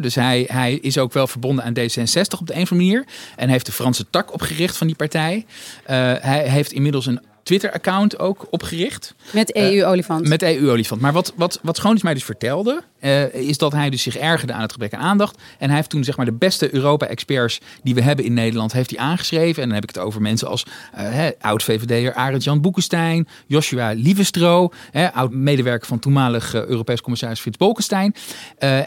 Dus 0.00 0.14
hij, 0.14 0.44
hij 0.48 0.74
is 0.74 0.98
ook 0.98 1.12
wel 1.12 1.26
verbonden 1.26 1.64
aan 1.64 1.74
D66 1.78 2.38
op 2.40 2.46
de 2.46 2.54
een 2.54 2.62
of 2.62 2.70
andere 2.70 2.74
manier. 2.74 3.04
En 3.36 3.48
heeft 3.48 3.66
de 3.66 3.72
Franse 3.72 4.10
tak 4.10 4.32
opgericht 4.32 4.76
van 4.76 4.86
die 4.86 4.96
partij. 4.96 5.46
Uh, 5.82 5.88
hij 6.20 6.48
heeft 6.48 6.72
inmiddels 6.72 7.06
een 7.06 7.20
Twitter-account 7.42 8.18
ook 8.18 8.46
opgericht. 8.50 9.14
Met 9.30 9.54
EU-olifant. 9.56 10.22
Uh, 10.22 10.28
met 10.28 10.42
EU-olifant. 10.42 11.00
Maar 11.00 11.12
wat, 11.12 11.32
wat, 11.36 11.58
wat 11.62 11.76
Schoonis 11.76 12.02
mij 12.02 12.14
dus 12.14 12.24
vertelde, 12.24 12.82
uh, 13.00 13.34
is 13.34 13.58
dat 13.58 13.72
hij 13.72 13.90
dus 13.90 14.02
zich 14.02 14.16
ergerde 14.16 14.52
aan 14.52 14.62
het 14.62 14.72
gebrek 14.72 14.94
aan 14.94 15.00
aandacht. 15.00 15.36
En 15.58 15.66
hij 15.66 15.76
heeft 15.76 15.90
toen 15.90 16.04
zeg 16.04 16.16
maar 16.16 16.26
de 16.26 16.32
beste 16.32 16.74
Europa-experts 16.74 17.60
die 17.82 17.94
we 17.94 18.02
hebben 18.02 18.24
in 18.24 18.34
Nederland, 18.34 18.72
heeft 18.72 18.90
hij 18.90 18.98
aangeschreven. 18.98 19.62
En 19.62 19.68
dan 19.68 19.74
heb 19.74 19.88
ik 19.88 19.94
het 19.94 20.04
over 20.04 20.20
mensen 20.20 20.48
als 20.48 20.66
uh, 20.98 21.26
oud-VVD'er 21.40 22.14
Arend-Jan 22.14 22.60
Boekenstein, 22.60 23.28
Joshua 23.46 23.92
Lievestro, 23.92 24.72
oud-medewerker 25.12 25.88
van 25.88 25.98
toenmalig 25.98 26.54
Europees 26.54 27.00
commissaris 27.00 27.40
Frits 27.40 27.56
Bolkestein. 27.56 28.14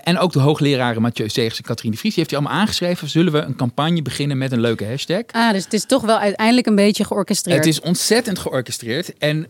en 0.04 0.18
ook 0.18 0.32
de 0.32 0.40
hoogleraren 0.40 1.02
Mathieu 1.02 1.30
Segers 1.30 1.58
en 1.58 1.64
Katrien 1.64 1.92
de 1.92 1.98
Vries. 1.98 2.14
Die 2.14 2.24
heeft 2.24 2.36
hij 2.36 2.40
allemaal 2.40 2.60
aangeschreven. 2.60 3.10
Zullen 3.10 3.32
we 3.32 3.40
een 3.40 3.56
campagne 3.56 4.02
beginnen 4.02 4.38
met 4.38 4.52
een 4.52 4.62
leuke 4.62 4.86
hashtag? 4.86 5.24
Ah, 5.32 5.52
dus 5.52 5.64
het 5.64 5.74
is 5.74 5.86
toch 5.86 6.02
wel 6.02 6.18
uiteindelijk 6.18 6.68
een 6.68 6.76
beetje 6.76 7.04
georchestreerd. 7.04 7.58
Het 7.58 7.68
is 7.68 7.80
ontzettend 7.80 8.40
georchestreerd. 8.50 9.18
En 9.18 9.48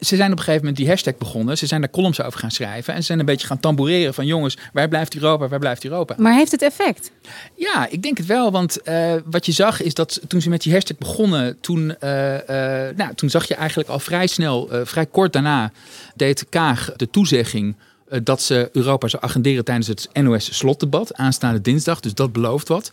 ze 0.00 0.16
zijn 0.16 0.32
op 0.32 0.38
een 0.38 0.44
gegeven 0.44 0.58
moment 0.58 0.76
die 0.76 0.88
hashtag 0.88 1.16
begonnen. 1.16 1.58
Ze 1.58 1.66
zijn 1.66 1.80
daar 1.80 1.90
columns 1.90 2.22
over 2.22 2.38
gaan 2.38 2.50
schrijven. 2.50 2.94
En 2.94 3.00
ze 3.00 3.06
zijn 3.06 3.18
een 3.18 3.24
beetje 3.24 3.46
gaan 3.46 3.60
tamboureren 3.60 4.14
van 4.14 4.26
jongens, 4.26 4.58
waar 4.72 4.88
blijft 4.88 5.14
Europa, 5.14 5.48
waar 5.48 5.58
blijft 5.58 5.84
Europa? 5.84 6.14
Maar 6.18 6.34
heeft 6.34 6.50
het 6.50 6.62
effect? 6.62 7.10
Ja, 7.54 7.86
ik 7.90 8.02
denk 8.02 8.16
het 8.16 8.26
wel. 8.26 8.50
Want 8.50 8.78
wat 9.24 9.46
je 9.46 9.52
zag 9.52 9.82
is 9.82 9.94
dat 9.94 10.20
toen 10.28 10.40
ze 10.40 10.48
met 10.48 10.62
die 10.62 10.72
hashtag 10.72 10.98
begonnen, 10.98 11.60
toen, 11.60 11.94
nou, 12.96 13.14
toen 13.14 13.30
zag 13.30 13.48
je 13.48 13.54
eigenlijk 13.54 13.88
al 13.88 13.98
vrij 13.98 14.26
snel, 14.26 14.68
vrij 14.84 15.06
kort 15.06 15.32
daarna, 15.32 15.72
deed 16.14 16.46
Kaag 16.48 16.92
de 16.96 17.10
toezegging 17.10 17.74
eh, 17.74 17.91
dat 18.22 18.42
ze 18.42 18.68
Europa 18.72 19.08
zou 19.08 19.22
agenderen 19.22 19.64
tijdens 19.64 19.86
het 19.86 20.08
NOS-slotdebat 20.12 21.14
aanstaande 21.14 21.60
dinsdag. 21.60 22.00
Dus 22.00 22.14
dat 22.14 22.32
belooft 22.32 22.68
wat. 22.68 22.90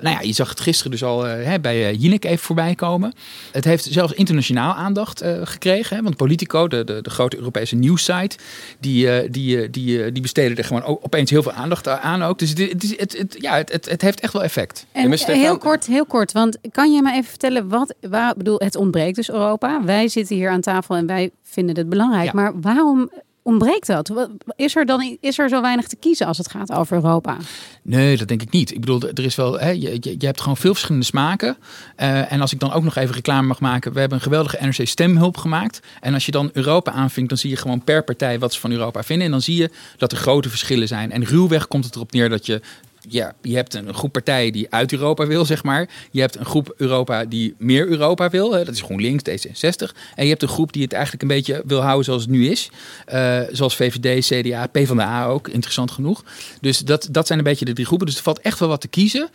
Nou 0.00 0.16
ja, 0.16 0.20
je 0.22 0.32
zag 0.32 0.48
het 0.48 0.60
gisteren 0.60 0.90
dus 0.90 1.04
al 1.04 1.26
uh, 1.26 1.32
hè, 1.32 1.60
bij 1.60 1.92
uh, 1.92 2.00
Jinek 2.00 2.24
even 2.24 2.38
voorbij 2.38 2.74
komen. 2.74 3.12
Het 3.52 3.64
heeft 3.64 3.84
zelfs 3.84 4.12
internationaal 4.12 4.74
aandacht 4.74 5.24
gekregen. 5.42 5.96
Hè, 5.96 6.02
want 6.02 6.16
Politico, 6.16 6.68
de, 6.68 6.84
de, 6.84 7.02
de, 7.02 7.10
grote 7.10 7.36
Europese 7.36 7.76
nieuwssite, 7.76 8.36
die, 8.80 9.30
die, 9.30 9.70
die, 9.70 10.12
die 10.12 10.22
besteden 10.22 10.56
er 10.56 10.64
gewoon 10.64 10.84
opeens 10.84 11.30
heel 11.30 11.42
veel 11.42 11.52
aandacht 11.52 11.88
aan 11.88 12.22
ook. 12.22 12.38
Dus 12.38 12.48
het, 12.48 12.58
het, 12.58 12.94
het, 12.98 13.18
het 13.18 13.36
ja, 13.38 13.56
het, 13.56 13.88
het, 13.88 14.02
heeft 14.02 14.20
echt 14.20 14.32
wel 14.32 14.42
effect. 14.42 14.86
En 14.92 15.12
heel 15.12 15.58
kort, 15.58 15.86
heel 15.86 16.06
kort. 16.06 16.32
Want 16.32 16.58
kan 16.70 16.92
je 16.92 17.02
me 17.02 17.12
even 17.12 17.30
vertellen 17.30 17.68
wat, 17.68 17.94
waar, 18.00 18.34
bedoel, 18.36 18.58
het 18.58 18.76
ontbreekt 18.76 19.16
dus 19.16 19.30
Europa. 19.30 19.84
Wij 19.84 20.08
zitten 20.08 20.36
hier 20.36 20.50
aan 20.50 20.60
tafel 20.60 20.94
en 20.94 21.06
wij 21.06 21.30
vinden 21.42 21.76
het 21.76 21.88
belangrijk. 21.88 22.32
Maar 22.32 22.60
waarom 22.60 23.10
ontbreekt 23.42 23.86
dat? 23.86 24.12
Is 24.56 24.76
er 24.76 24.86
dan 24.86 25.16
is 25.20 25.38
er 25.38 25.48
zo 25.48 25.60
weinig 25.60 25.86
te 25.86 25.96
kiezen 25.96 26.26
als 26.26 26.38
het 26.38 26.50
gaat 26.50 26.72
over 26.72 26.96
Europa? 26.96 27.36
Nee, 27.82 28.16
dat 28.16 28.28
denk 28.28 28.42
ik 28.42 28.50
niet. 28.50 28.70
Ik 28.70 28.80
bedoel, 28.80 29.02
er 29.02 29.24
is 29.24 29.34
wel, 29.34 29.60
hè, 29.60 29.70
je, 29.70 29.98
je 30.00 30.26
hebt 30.26 30.40
gewoon 30.40 30.56
veel 30.56 30.72
verschillende 30.72 31.06
smaken. 31.06 31.56
Uh, 32.00 32.32
en 32.32 32.40
als 32.40 32.52
ik 32.52 32.60
dan 32.60 32.72
ook 32.72 32.82
nog 32.82 32.96
even 32.96 33.14
reclame 33.14 33.46
mag 33.46 33.60
maken, 33.60 33.92
we 33.92 34.00
hebben 34.00 34.18
een 34.18 34.24
geweldige 34.24 34.58
NRC 34.60 34.88
stemhulp 34.88 35.36
gemaakt. 35.36 35.80
En 36.00 36.14
als 36.14 36.26
je 36.26 36.32
dan 36.32 36.50
Europa 36.52 36.92
aanvinkt, 36.92 37.28
dan 37.28 37.38
zie 37.38 37.50
je 37.50 37.56
gewoon 37.56 37.84
per 37.84 38.04
partij 38.04 38.38
wat 38.38 38.52
ze 38.52 38.60
van 38.60 38.70
Europa 38.70 39.02
vinden. 39.02 39.26
En 39.26 39.32
dan 39.32 39.42
zie 39.42 39.56
je 39.56 39.70
dat 39.96 40.12
er 40.12 40.18
grote 40.18 40.48
verschillen 40.48 40.88
zijn. 40.88 41.12
En 41.12 41.24
ruwweg 41.24 41.68
komt 41.68 41.84
het 41.84 41.94
erop 41.94 42.12
neer 42.12 42.28
dat 42.28 42.46
je 42.46 42.60
ja, 43.08 43.34
je 43.42 43.54
hebt 43.54 43.74
een 43.74 43.94
groep 43.94 44.12
partijen 44.12 44.52
die 44.52 44.66
uit 44.70 44.92
Europa 44.92 45.26
wil, 45.26 45.44
zeg 45.44 45.62
maar. 45.62 45.88
Je 46.10 46.20
hebt 46.20 46.36
een 46.36 46.44
groep 46.44 46.74
Europa 46.76 47.24
die 47.24 47.54
meer 47.58 47.88
Europa 47.88 48.30
wil. 48.30 48.50
Dat 48.50 48.68
is 48.68 48.80
GroenLinks, 48.80 49.30
D66. 49.30 49.96
En 50.14 50.24
je 50.24 50.30
hebt 50.30 50.42
een 50.42 50.48
groep 50.48 50.72
die 50.72 50.82
het 50.82 50.92
eigenlijk 50.92 51.22
een 51.22 51.28
beetje 51.28 51.62
wil 51.66 51.80
houden 51.80 52.04
zoals 52.04 52.22
het 52.22 52.30
nu 52.30 52.48
is. 52.48 52.70
Uh, 53.12 53.40
zoals 53.50 53.76
VVD, 53.76 54.26
CDA, 54.26 54.66
PvdA 54.66 55.26
ook, 55.26 55.48
interessant 55.48 55.90
genoeg. 55.90 56.24
Dus 56.60 56.78
dat, 56.78 57.08
dat 57.10 57.26
zijn 57.26 57.38
een 57.38 57.44
beetje 57.44 57.64
de 57.64 57.72
drie 57.72 57.86
groepen. 57.86 58.06
Dus 58.06 58.16
er 58.16 58.22
valt 58.22 58.40
echt 58.40 58.58
wel 58.58 58.68
wat 58.68 58.80
te 58.80 58.88
kiezen. 58.88 59.28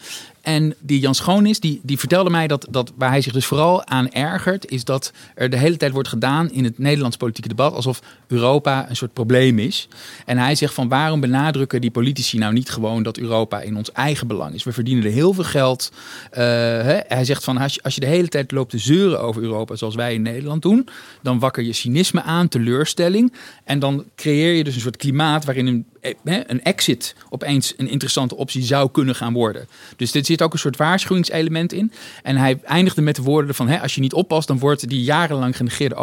En 0.48 0.76
die 0.80 1.00
Jan 1.00 1.16
Schoonis, 1.16 1.60
die, 1.60 1.80
die 1.84 2.00
vertelde 2.00 2.30
mij 2.30 2.48
dat, 2.48 2.68
dat 2.70 2.92
waar 2.96 3.10
hij 3.10 3.22
zich 3.22 3.34
dus 3.34 3.46
vooral 3.46 3.86
aan 3.86 4.12
ergert, 4.12 4.72
is 4.72 4.84
dat 4.84 5.12
er 5.36 5.50
de 5.50 5.58
hele 5.58 5.78
tijd 5.78 5.92
wordt 5.92 6.08
gedaan 6.08 6.52
in 6.52 6.64
het 6.64 6.78
Nederlands 6.78 7.18
politieke 7.18 7.50
debat 7.50 7.74
alsof 7.74 8.02
Europa 8.28 8.90
een 8.90 8.96
soort 8.96 9.14
probleem 9.14 9.60
is. 9.60 9.88
En 10.26 10.38
hij 10.38 10.56
zegt 10.56 10.74
van 10.74 10.88
waarom 10.88 11.20
benadrukken 11.20 11.82
die 11.82 11.92
politici 11.92 12.38
nou 12.38 12.54
niet 12.54 12.70
gewoon 12.70 13.04
dat 13.04 13.18
Europa 13.18 13.62
in 13.62 13.78
ons 13.78 13.92
eigen 13.92 14.28
belang 14.28 14.54
is? 14.54 14.64
We 14.64 14.74
verdienen 14.74 15.04
er 15.04 15.12
heel 15.12 15.34
veel 15.34 15.44
geld. 15.44 15.92
Uh, 16.32 16.38
hè? 16.38 17.00
Hij 17.08 17.26
zegt 17.26 17.44
van 17.44 17.58
als 17.58 17.74
je, 17.74 17.84
als 17.84 17.96
je 17.96 18.02
de 18.02 18.08
hele 18.08 18.28
tijd 18.28 18.52
loopt 18.52 18.70
te 18.70 18.78
zeuren 18.78 19.22
over 19.22 19.42
Europa 19.42 19.76
zoals 19.76 19.96
wij 19.96 20.14
in 20.14 20.22
Nederland 20.22 20.62
doen, 20.62 20.88
dan 21.22 21.40
wakker 21.40 21.64
je 21.64 21.74
cynisme 21.74 22.22
aan, 22.22 22.48
teleurstelling. 22.48 23.34
En 23.64 23.80
dan 23.80 24.04
creëer 24.16 24.54
je 24.54 24.64
dus 24.64 24.76
een 24.76 24.82
soort 24.82 24.98
klimaat 24.98 25.46
waarin 25.46 25.68
een 25.68 25.86
eh, 25.86 25.97
een 26.24 26.64
exit 26.64 27.16
opeens 27.30 27.74
een 27.78 27.90
interessante 27.90 28.36
optie 28.36 28.64
zou 28.64 28.92
kunnen 28.92 29.16
gaan 29.16 29.34
worden. 29.34 29.68
Dus 29.96 30.12
dit 30.12 30.26
zit 30.26 30.42
ook 30.42 30.54
een 30.54 30.60
soort 30.60 30.78
waarschuwingselement 30.78 31.74
in. 31.74 31.92
En 32.24 32.38
hij 32.38 32.60
eindigde 32.64 33.02
met 33.02 33.16
de 33.16 33.22
woorden 33.22 33.56
van: 33.56 33.68
hè, 33.68 33.82
als 33.82 33.96
je 33.96 34.02
niet 34.02 34.14
oppast, 34.14 34.48
dan 34.48 34.60
wordt 34.60 34.90
die 34.90 35.04
jarenlang 35.04 35.58
genegeerde 35.58 35.96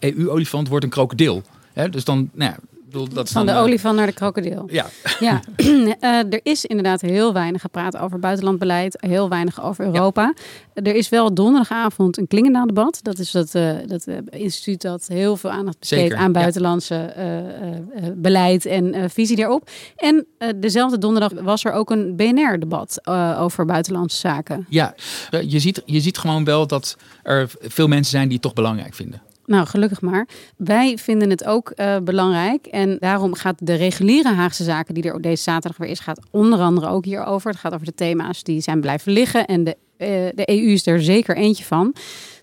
EU-olifant 0.00 0.68
wordt 0.68 0.84
een 0.84 0.90
krokodil. 0.90 1.42
dus 1.90 2.04
dan, 2.04 2.30
nou 2.32 2.50
ja, 2.50 2.58
dat 2.88 3.30
Van 3.30 3.46
de 3.46 3.52
uh, 3.52 3.60
olifant 3.60 3.96
naar 3.96 4.06
de 4.06 4.12
krokodil. 4.12 4.64
Ja. 4.66 4.86
ja. 5.20 5.40
uh, 5.56 5.92
er 6.34 6.40
is 6.42 6.64
inderdaad 6.64 7.00
heel 7.00 7.32
weinig 7.32 7.60
gepraat 7.60 7.96
over 7.96 8.18
buitenlandbeleid, 8.18 8.96
heel 9.00 9.28
weinig 9.28 9.62
over 9.62 9.84
Europa. 9.84 10.34
Er 10.74 10.94
is 10.94 11.08
wel 11.08 11.34
donderdagavond 11.34 12.18
een 12.18 12.26
Klingendaal 12.26 12.66
debat. 12.66 12.98
Dat 13.02 13.18
is 13.18 13.30
dat, 13.30 13.54
uh, 13.54 13.72
dat 13.86 14.06
instituut 14.30 14.82
dat 14.82 15.06
heel 15.06 15.36
veel 15.36 15.50
aandacht 15.50 15.78
besteedt 15.78 16.14
aan 16.14 16.32
buitenlandse 16.32 17.14
beleid 18.16 18.66
en 18.66 19.10
visie 19.10 19.36
daarop. 19.36 19.70
En 19.96 20.26
dezelfde 20.56 20.98
donderdag 20.98 21.32
was 21.42 21.64
er 21.64 21.72
ook 21.72 21.90
een 21.90 22.16
BNR-debat 22.16 23.06
over 23.38 23.64
buitenlandse 23.64 24.18
zaken. 24.18 24.66
Ja, 24.68 24.94
je 25.46 25.58
ziet, 25.58 25.82
je 25.84 26.00
ziet 26.00 26.18
gewoon 26.18 26.44
wel 26.44 26.66
dat 26.66 26.96
er 27.22 27.50
veel 27.60 27.88
mensen 27.88 28.10
zijn 28.10 28.24
die 28.24 28.32
het 28.32 28.42
toch 28.42 28.52
belangrijk 28.52 28.94
vinden. 28.94 29.22
Nou, 29.46 29.66
gelukkig 29.66 30.00
maar. 30.00 30.28
Wij 30.56 30.98
vinden 30.98 31.30
het 31.30 31.44
ook 31.44 31.72
uh, 31.76 31.96
belangrijk. 32.04 32.66
En 32.66 32.96
daarom 32.98 33.34
gaat 33.34 33.54
de 33.58 33.74
reguliere 33.74 34.32
Haagse 34.32 34.64
zaken, 34.64 34.94
die 34.94 35.02
er 35.02 35.20
deze 35.20 35.42
zaterdag 35.42 35.78
weer 35.78 35.88
is, 35.88 36.00
gaat 36.00 36.20
onder 36.30 36.58
andere 36.58 36.88
ook 36.88 37.04
hierover. 37.04 37.50
Het 37.50 37.60
gaat 37.60 37.74
over 37.74 37.86
de 37.86 37.94
thema's 37.94 38.42
die 38.42 38.60
zijn 38.60 38.80
blijven 38.80 39.12
liggen. 39.12 39.46
En 39.46 39.64
de, 39.64 39.76
uh, 39.98 40.08
de 40.34 40.50
EU 40.50 40.72
is 40.72 40.86
er 40.86 41.02
zeker 41.02 41.36
eentje 41.36 41.64
van. 41.64 41.94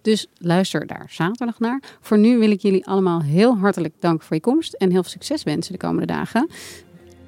Dus 0.01 0.27
luister 0.37 0.87
daar 0.87 1.05
zaterdag 1.09 1.59
naar. 1.59 1.81
Voor 2.01 2.17
nu 2.17 2.37
wil 2.37 2.51
ik 2.51 2.61
jullie 2.61 2.85
allemaal 2.85 3.21
heel 3.21 3.57
hartelijk 3.57 3.93
danken 3.99 4.27
voor 4.27 4.35
je 4.35 4.41
komst. 4.41 4.73
En 4.73 4.91
heel 4.91 5.01
veel 5.01 5.11
succes 5.11 5.43
wensen 5.43 5.71
de 5.71 5.79
komende 5.79 6.05
dagen. 6.05 6.49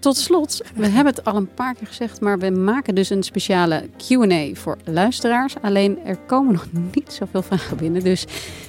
Tot 0.05 0.17
slot, 0.17 0.61
we 0.75 0.87
hebben 0.87 1.13
het 1.13 1.25
al 1.25 1.35
een 1.35 1.53
paar 1.53 1.73
keer 1.73 1.87
gezegd, 1.87 2.21
maar 2.21 2.39
we 2.39 2.49
maken 2.49 2.95
dus 2.95 3.09
een 3.09 3.23
speciale 3.23 3.89
QA 3.97 4.53
voor 4.53 4.77
luisteraars. 4.83 5.55
Alleen 5.61 5.99
er 6.05 6.17
komen 6.17 6.53
nog 6.53 6.67
niet 6.93 7.13
zoveel 7.13 7.41
vragen 7.41 7.77
binnen. 7.77 8.03
Dus 8.03 8.25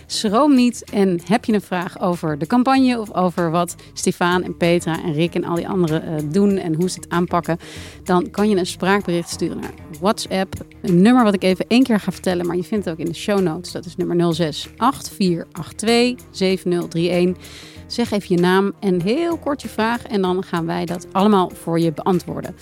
schroom 0.06 0.54
niet. 0.54 0.84
En 0.90 1.20
heb 1.24 1.44
je 1.44 1.52
een 1.52 1.60
vraag 1.60 2.00
over 2.00 2.38
de 2.38 2.46
campagne 2.46 3.00
of 3.00 3.12
over 3.12 3.50
wat 3.50 3.74
Stefan 3.92 4.42
en 4.42 4.56
Petra 4.56 5.02
en 5.02 5.12
Rick 5.12 5.34
en 5.34 5.44
al 5.44 5.54
die 5.54 5.68
anderen 5.68 6.02
uh, 6.08 6.32
doen 6.32 6.56
en 6.56 6.74
hoe 6.74 6.90
ze 6.90 7.00
het 7.00 7.08
aanpakken, 7.08 7.58
dan 8.04 8.30
kan 8.30 8.48
je 8.48 8.56
een 8.56 8.66
spraakbericht 8.66 9.28
sturen 9.28 9.60
naar 9.60 9.74
WhatsApp. 10.00 10.54
Een 10.82 11.02
nummer 11.02 11.24
wat 11.24 11.34
ik 11.34 11.42
even 11.42 11.64
één 11.68 11.82
keer 11.82 12.00
ga 12.00 12.12
vertellen, 12.12 12.46
maar 12.46 12.56
je 12.56 12.64
vindt 12.64 12.84
het 12.84 12.94
ook 12.94 13.00
in 13.00 13.12
de 13.12 13.18
show 13.18 13.40
notes. 13.40 13.72
Dat 13.72 13.84
is 13.84 13.96
nummer 13.96 14.34
06 14.34 14.68
8482 14.76 16.26
7031. 16.30 17.44
Zeg 17.86 18.10
even 18.10 18.34
je 18.34 18.40
naam 18.40 18.72
en 18.80 19.02
heel 19.02 19.38
kort 19.38 19.62
je 19.62 19.68
vraag. 19.68 20.02
En 20.02 20.22
dan 20.22 20.42
gaan 20.42 20.66
wij 20.66 20.84
dat 20.84 21.06
allemaal 21.12 21.50
voor 21.54 21.80
je 21.80 21.92
beantwoorden. 21.92 22.54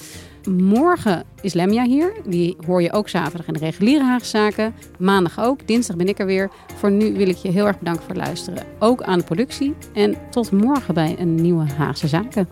Morgen 0.49 1.25
is 1.41 1.53
Lemja 1.53 1.85
hier. 1.85 2.13
Die 2.27 2.57
hoor 2.67 2.83
je 2.83 2.93
ook 2.93 3.09
zaterdag 3.09 3.47
in 3.47 3.53
de 3.53 3.59
reguliere 3.59 4.05
Haagse 4.05 4.31
Zaken. 4.31 4.75
Maandag 4.99 5.41
ook. 5.41 5.67
Dinsdag 5.67 5.97
ben 5.97 6.09
ik 6.09 6.19
er 6.19 6.27
weer. 6.27 6.51
Voor 6.77 6.91
nu 6.91 7.13
wil 7.13 7.29
ik 7.29 7.37
je 7.37 7.51
heel 7.51 7.67
erg 7.67 7.79
bedanken 7.79 8.03
voor 8.03 8.15
het 8.15 8.25
luisteren. 8.25 8.67
Ook 8.79 9.03
aan 9.03 9.19
de 9.19 9.25
productie. 9.25 9.75
En 9.95 10.17
tot 10.31 10.51
morgen 10.51 10.95
bij 10.95 11.17
een 11.19 11.35
nieuwe 11.35 11.73
Haagse 11.73 12.09
Zaken. 12.09 12.49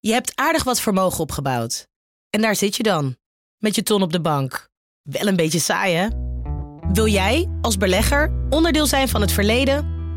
Je 0.00 0.12
hebt 0.12 0.32
aardig 0.34 0.64
wat 0.64 0.80
vermogen 0.80 1.20
opgebouwd. 1.20 1.86
En 2.30 2.40
daar 2.40 2.56
zit 2.56 2.76
je 2.76 2.82
dan. 2.82 3.16
Met 3.58 3.74
je 3.74 3.82
ton 3.82 4.02
op 4.02 4.12
de 4.12 4.20
bank. 4.20 4.68
Wel 5.02 5.26
een 5.26 5.36
beetje 5.36 5.58
saai, 5.58 5.94
hè? 5.94 6.08
Wil 6.92 7.06
jij, 7.06 7.48
als 7.60 7.76
belegger, 7.76 8.32
onderdeel 8.50 8.86
zijn 8.86 9.08
van 9.08 9.20
het 9.20 9.32
verleden 9.32 9.99